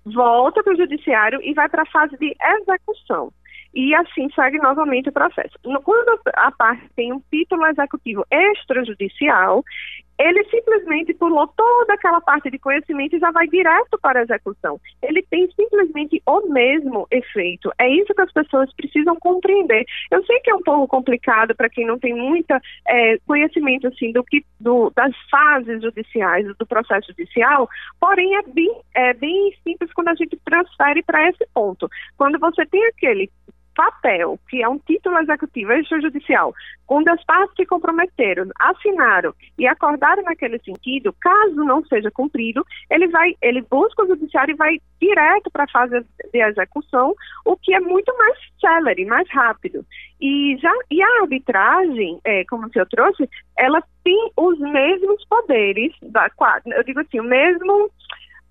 volta 0.06 0.64
para 0.64 0.74
o 0.74 0.78
judiciário 0.78 1.40
e 1.44 1.54
vai 1.54 1.70
para 1.70 1.84
a 1.84 1.92
fase 1.92 2.18
de 2.18 2.36
execução. 2.42 3.32
E 3.74 3.94
assim 3.94 4.30
segue 4.34 4.58
novamente 4.58 5.10
o 5.10 5.14
processo. 5.14 5.58
Quando 5.84 6.20
a 6.34 6.52
parte 6.52 6.90
tem 6.96 7.14
um 7.14 7.22
título 7.32 7.66
executivo 7.68 8.26
extrajudicial, 8.32 9.64
ele 10.20 10.44
simplesmente 10.50 11.14
pulou 11.14 11.48
toda 11.48 11.94
aquela 11.94 12.20
parte 12.20 12.52
de 12.52 12.60
conhecimento 12.60 13.16
e 13.16 13.20
já 13.20 13.32
vai 13.32 13.48
direto 13.48 13.98
para 14.02 14.20
a 14.20 14.24
execução. 14.24 14.80
Ele 15.02 15.24
tem 15.30 15.50
simplesmente 15.52 16.22
o 16.26 16.42
mesmo 16.50 17.08
efeito. 17.10 17.72
É 17.80 17.88
isso 17.88 18.14
que 18.14 18.22
as 18.22 18.32
pessoas 18.32 18.74
precisam 18.76 19.16
compreender. 19.16 19.86
Eu 20.12 20.24
sei 20.26 20.40
que 20.42 20.52
é 20.52 20.56
um 20.56 20.62
pouco 20.62 20.88
complicado 20.88 21.56
para 21.56 21.70
quem 21.70 21.86
não 21.86 21.98
tem 21.98 22.14
muita 22.14 22.62
é, 22.88 23.18
conhecimento 23.26 23.88
assim 23.88 24.12
do 24.12 24.24
que 24.24 24.44
do, 24.60 24.92
das 24.94 25.16
fases 25.32 25.82
judiciais 25.82 26.46
do 26.58 26.68
processo 26.68 27.08
judicial, 27.08 27.70
porém 28.00 28.36
é 28.36 28.42
bem, 28.44 28.82
é 28.94 29.14
bem 29.14 29.54
simples 29.64 29.92
quando 29.94 30.10
a 30.10 30.16
gente 30.16 30.38
transfere 30.44 31.02
para 31.04 31.30
esse 31.30 31.48
ponto. 31.54 31.90
Quando 32.18 32.38
você 32.40 32.66
tem 32.66 32.86
aquele 32.88 33.30
papel, 33.76 34.40
que 34.50 34.62
é 34.62 34.68
um 34.68 34.78
título 34.80 35.18
executivo 35.20 35.74
extrajudicial, 35.74 36.54
quando 36.86 37.08
as 37.10 37.24
partes 37.24 37.56
se 37.56 37.66
comprometeram, 37.66 38.50
assinaram 38.60 39.34
e 39.58 39.68
acordaram 39.68 40.24
naquele 40.24 40.60
sentido, 40.60 41.14
caso 41.22 41.56
não 41.56 41.86
seja 41.86 42.10
cumprido, 42.12 42.66
ele 42.90 43.08
vai, 43.08 43.36
ele 43.42 43.62
busca 43.62 44.04
o 44.04 44.08
judiciário 44.08 44.54
e 44.54 44.58
vai 44.58 44.80
direto 45.00 45.50
para 45.52 45.64
a 45.66 45.72
fase 45.72 46.04
de 46.34 46.42
execução, 46.42 47.14
o 47.46 47.56
que 47.56 47.74
é 47.74 47.80
muito 47.80 48.16
mais 48.18 48.38
célere, 48.60 49.06
mais 49.06 49.30
rápido. 49.32 49.86
E, 50.20 50.58
já, 50.62 50.72
e 50.92 51.02
a 51.02 51.22
arbitragem, 51.22 52.20
é, 52.24 52.44
como 52.46 52.68
o 52.68 52.72
senhor 52.72 52.88
trouxe, 52.88 53.30
ela 53.58 53.82
tem 54.04 54.32
os 54.36 54.60
mesmos 54.60 55.24
poderes, 55.26 55.94
da, 56.02 56.30
eu 56.66 56.84
digo 56.84 57.00
assim, 57.00 57.20
o 57.20 57.24
mesmo 57.24 57.90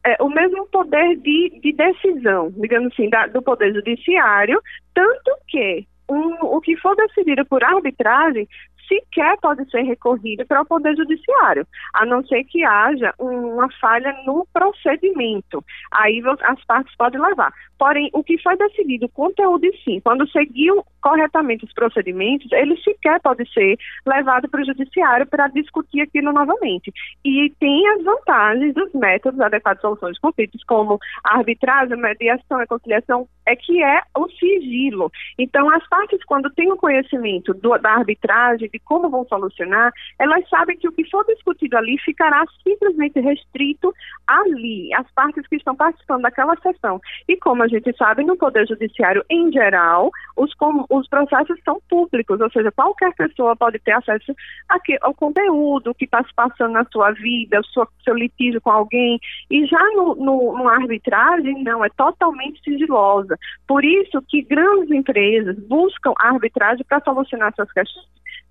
é, 0.05 0.23
o 0.23 0.29
mesmo 0.29 0.67
poder 0.69 1.17
de, 1.17 1.61
de 1.61 1.73
decisão, 1.73 2.53
digamos 2.57 2.93
assim, 2.93 3.09
da, 3.09 3.27
do 3.27 3.43
Poder 3.43 3.75
Judiciário, 3.75 4.61
tanto 4.95 5.37
que 5.49 5.87
um, 6.09 6.35
o 6.41 6.61
que 6.61 6.77
for 6.77 6.97
decidido 6.97 7.45
por 7.45 7.63
arbitragem 7.63 8.49
sequer 8.89 9.37
pode 9.41 9.71
ser 9.71 9.83
recorrido 9.83 10.47
para 10.47 10.63
o 10.63 10.67
Poder 10.67 10.97
Judiciário, 10.97 11.67
a 11.93 12.07
não 12.07 12.25
ser 12.27 12.43
que 12.45 12.65
haja 12.65 13.13
uma 13.19 13.71
falha 13.79 14.17
no 14.25 14.47
procedimento. 14.53 15.63
Aí 15.93 16.23
as 16.43 16.65
partes 16.65 16.97
podem 16.97 17.21
levar. 17.21 17.53
Porém, 17.79 18.09
o 18.15 18.25
que 18.25 18.39
foi 18.43 18.57
decidido, 18.57 19.09
conteúdo 19.11 19.69
sim, 19.85 20.01
quando 20.01 20.29
seguiu 20.31 20.83
corretamente 21.01 21.65
os 21.65 21.73
procedimentos, 21.73 22.51
ele 22.53 22.77
sequer 22.83 23.21
pode 23.21 23.49
ser 23.53 23.77
levado 24.07 24.49
para 24.49 24.63
o 24.63 24.65
judiciário 24.65 25.27
para 25.27 25.49
discutir 25.49 26.01
aquilo 26.01 26.33
novamente. 26.33 26.93
E 27.25 27.53
tem 27.59 27.89
as 27.89 28.03
vantagens 28.03 28.75
dos 28.75 28.93
métodos 28.93 29.41
adequados 29.41 29.79
de 29.79 29.83
solução 29.83 30.13
de 30.13 30.21
conflitos, 30.21 30.63
como 30.65 30.99
arbitragem, 31.25 31.97
mediação, 31.97 32.59
a 32.61 32.67
conciliação, 32.67 33.29
é 33.47 33.57
que 33.57 33.83
é 33.83 34.03
o 34.17 34.29
sigilo. 34.29 35.11
Então, 35.39 35.71
as 35.71 35.87
partes, 35.89 36.23
quando 36.25 36.51
têm 36.51 36.71
o 36.71 36.77
conhecimento 36.77 37.55
do, 37.55 37.77
da 37.79 37.93
arbitragem, 37.93 38.69
de 38.69 38.79
como 38.81 39.09
vão 39.09 39.25
solucionar, 39.27 39.93
elas 40.19 40.49
sabem 40.49 40.77
que 40.77 40.89
o 40.89 40.93
que 40.93 41.09
for 41.11 41.25
discutido 41.27 41.77
ali 41.77 41.99
ficará 41.99 42.45
simplesmente 42.63 43.21
restrito 43.21 43.93
ali, 44.27 44.93
as 44.95 45.11
partes 45.13 45.47
que 45.47 45.57
estão 45.57 45.75
participando 45.75 46.23
daquela 46.23 46.57
sessão. 46.57 47.01
E 47.27 47.37
como 47.37 47.63
a 47.63 47.69
gente 47.69 47.95
sabe, 47.97 48.25
no 48.25 48.37
Poder 48.37 48.67
Judiciário 48.67 49.25
em 49.31 49.51
geral, 49.53 50.11
os, 50.39 50.53
os 50.89 51.09
processos 51.09 51.59
são 51.65 51.81
públicos, 51.89 52.41
ou 52.41 52.51
seja, 52.51 52.71
qualquer 52.71 53.15
pessoa 53.15 53.57
pode 53.57 53.79
ter 53.81 53.93
acesso 53.93 54.33
aqui, 54.69 54.97
ao 55.03 55.13
conteúdo 55.13 55.95
que 55.95 56.05
está 56.05 56.23
se 56.23 56.33
passando 56.35 56.73
na 56.73 56.85
sua 56.93 57.11
vida, 57.13 57.61
sua, 57.65 57.89
seu 58.05 58.15
litígio 58.15 58.61
com 58.61 58.71
alguém. 58.71 59.19
E 59.51 59.67
já 59.67 59.83
no, 59.97 60.15
no, 60.15 60.57
no 60.57 60.69
arbitragem, 60.69 61.63
não, 61.63 61.85
é 61.85 61.89
totalmente 61.91 62.63
sigilosa. 62.63 63.37
Por 63.67 63.85
isso 63.85 64.23
que 64.29 64.43
grandes 64.43 64.91
empresas 64.91 65.59
buscam 65.67 66.13
arbitragem 66.19 66.85
para 66.89 67.01
solucionar 67.01 67.53
suas 67.55 67.71
questões 67.73 68.07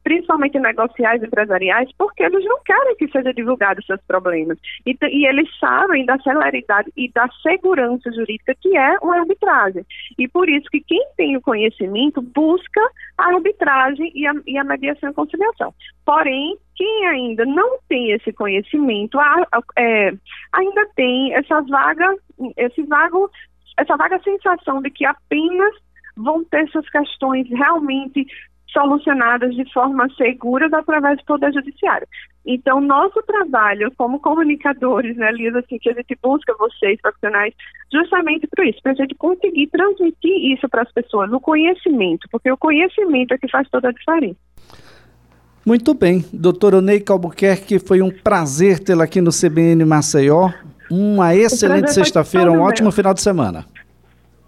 principalmente 0.08 0.58
negociais 0.58 1.22
empresariais, 1.22 1.90
porque 1.98 2.24
eles 2.24 2.42
não 2.46 2.64
querem 2.64 2.96
que 2.96 3.10
seja 3.10 3.34
divulgado 3.34 3.84
seus 3.84 4.00
problemas. 4.08 4.58
E, 4.86 4.98
e, 5.02 5.28
eles 5.28 5.50
sabem 5.60 6.06
da 6.06 6.18
celeridade 6.20 6.90
e 6.96 7.12
da 7.12 7.28
segurança 7.44 8.10
jurídica 8.14 8.56
que 8.56 8.78
é 8.78 8.98
uma 9.02 9.20
arbitragem. 9.20 9.86
E 10.18 10.26
por 10.30 10.48
isso 10.48 10.70
que 10.72 10.80
quem 10.80 11.06
tem 11.18 11.36
o 11.36 11.42
conhecimento 11.42 12.22
busca 12.22 12.80
a 13.18 13.34
arbitragem 13.34 14.10
e 14.16 14.26
a, 14.26 14.32
e 14.46 14.58
a 14.58 14.64
mediação 14.64 15.10
e 15.10 15.14
conciliação. 15.14 15.74
Porém, 16.06 16.58
quem 16.78 17.08
ainda 17.08 17.46
não 17.46 17.78
tem 17.90 18.12
esse 18.12 18.32
conhecimento 18.32 19.20
a, 19.20 19.46
a, 19.52 19.60
é, 19.78 20.14
ainda 20.54 20.88
tem 20.96 21.34
essa 21.34 21.60
vaga, 21.64 22.16
esse 22.56 22.82
vago, 22.84 23.30
essa 23.78 23.98
vaga 23.98 24.22
sensação 24.24 24.82
de 24.82 24.90
que 24.90 25.06
apenas 25.06 25.76
vão 26.16 26.46
ter 26.46 26.66
suas 26.70 26.90
questões 26.90 27.46
realmente 27.50 28.26
solucionadas 28.72 29.56
de 29.56 29.72
forma 29.72 30.08
segura 30.16 30.68
através 30.72 31.18
do 31.18 31.26
Poder 31.26 31.54
Judiciário. 31.54 32.08
Então, 32.46 32.80
nosso 32.80 33.22
trabalho 33.24 33.92
como 33.98 34.20
comunicadores, 34.20 35.18
né, 35.18 35.32
Lisa, 35.32 35.60
assim, 35.60 35.78
que 35.78 35.90
a 35.90 35.94
gente 35.94 36.18
busca 36.22 36.56
vocês, 36.58 37.00
profissionais, 37.02 37.54
justamente 37.92 38.48
para 38.48 38.66
isso, 38.66 38.80
para 38.82 38.94
a 38.94 38.96
gente 38.96 39.16
conseguir 39.16 39.68
transmitir 39.68 40.54
isso 40.54 40.68
para 40.70 40.84
as 40.84 40.92
pessoas, 40.92 41.32
o 41.32 41.40
conhecimento, 41.40 42.28
porque 42.32 42.52
o 42.52 42.58
conhecimento 42.58 43.34
é 43.34 43.38
que 43.38 43.50
faz 43.50 43.68
toda 43.70 43.90
a 43.90 43.92
diferença. 43.92 44.38
Muito 45.66 45.94
bem, 45.94 46.24
doutora 46.32 46.82
Neika 46.82 47.12
Albuquerque, 47.12 47.80
foi 47.80 48.02
um 48.02 48.10
prazer 48.10 48.80
tê-la 48.80 49.04
aqui 49.04 49.20
no 49.20 49.32
CBN 49.32 49.84
Maceió. 49.84 50.50
Uma 50.90 51.36
excelente 51.36 51.92
sexta-feira, 51.92 52.50
um 52.50 52.62
ótimo 52.62 52.86
meu. 52.86 52.94
final 52.94 53.14
de 53.14 53.22
semana. 53.22 53.66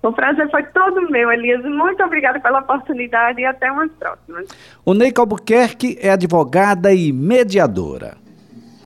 O 0.01 0.13
prazer 0.13 0.49
foi 0.49 0.63
todo 0.63 1.09
meu, 1.09 1.31
Elias. 1.31 1.63
Muito 1.63 2.01
obrigada 2.03 2.39
pela 2.39 2.59
oportunidade 2.59 3.41
e 3.41 3.45
até 3.45 3.69
umas 3.71 3.91
próximas. 3.91 4.47
O 4.85 4.93
Neika 4.93 5.21
Albuquerque 5.21 5.97
é 6.01 6.11
advogada 6.11 6.93
e 6.93 7.11
mediadora. 7.11 8.15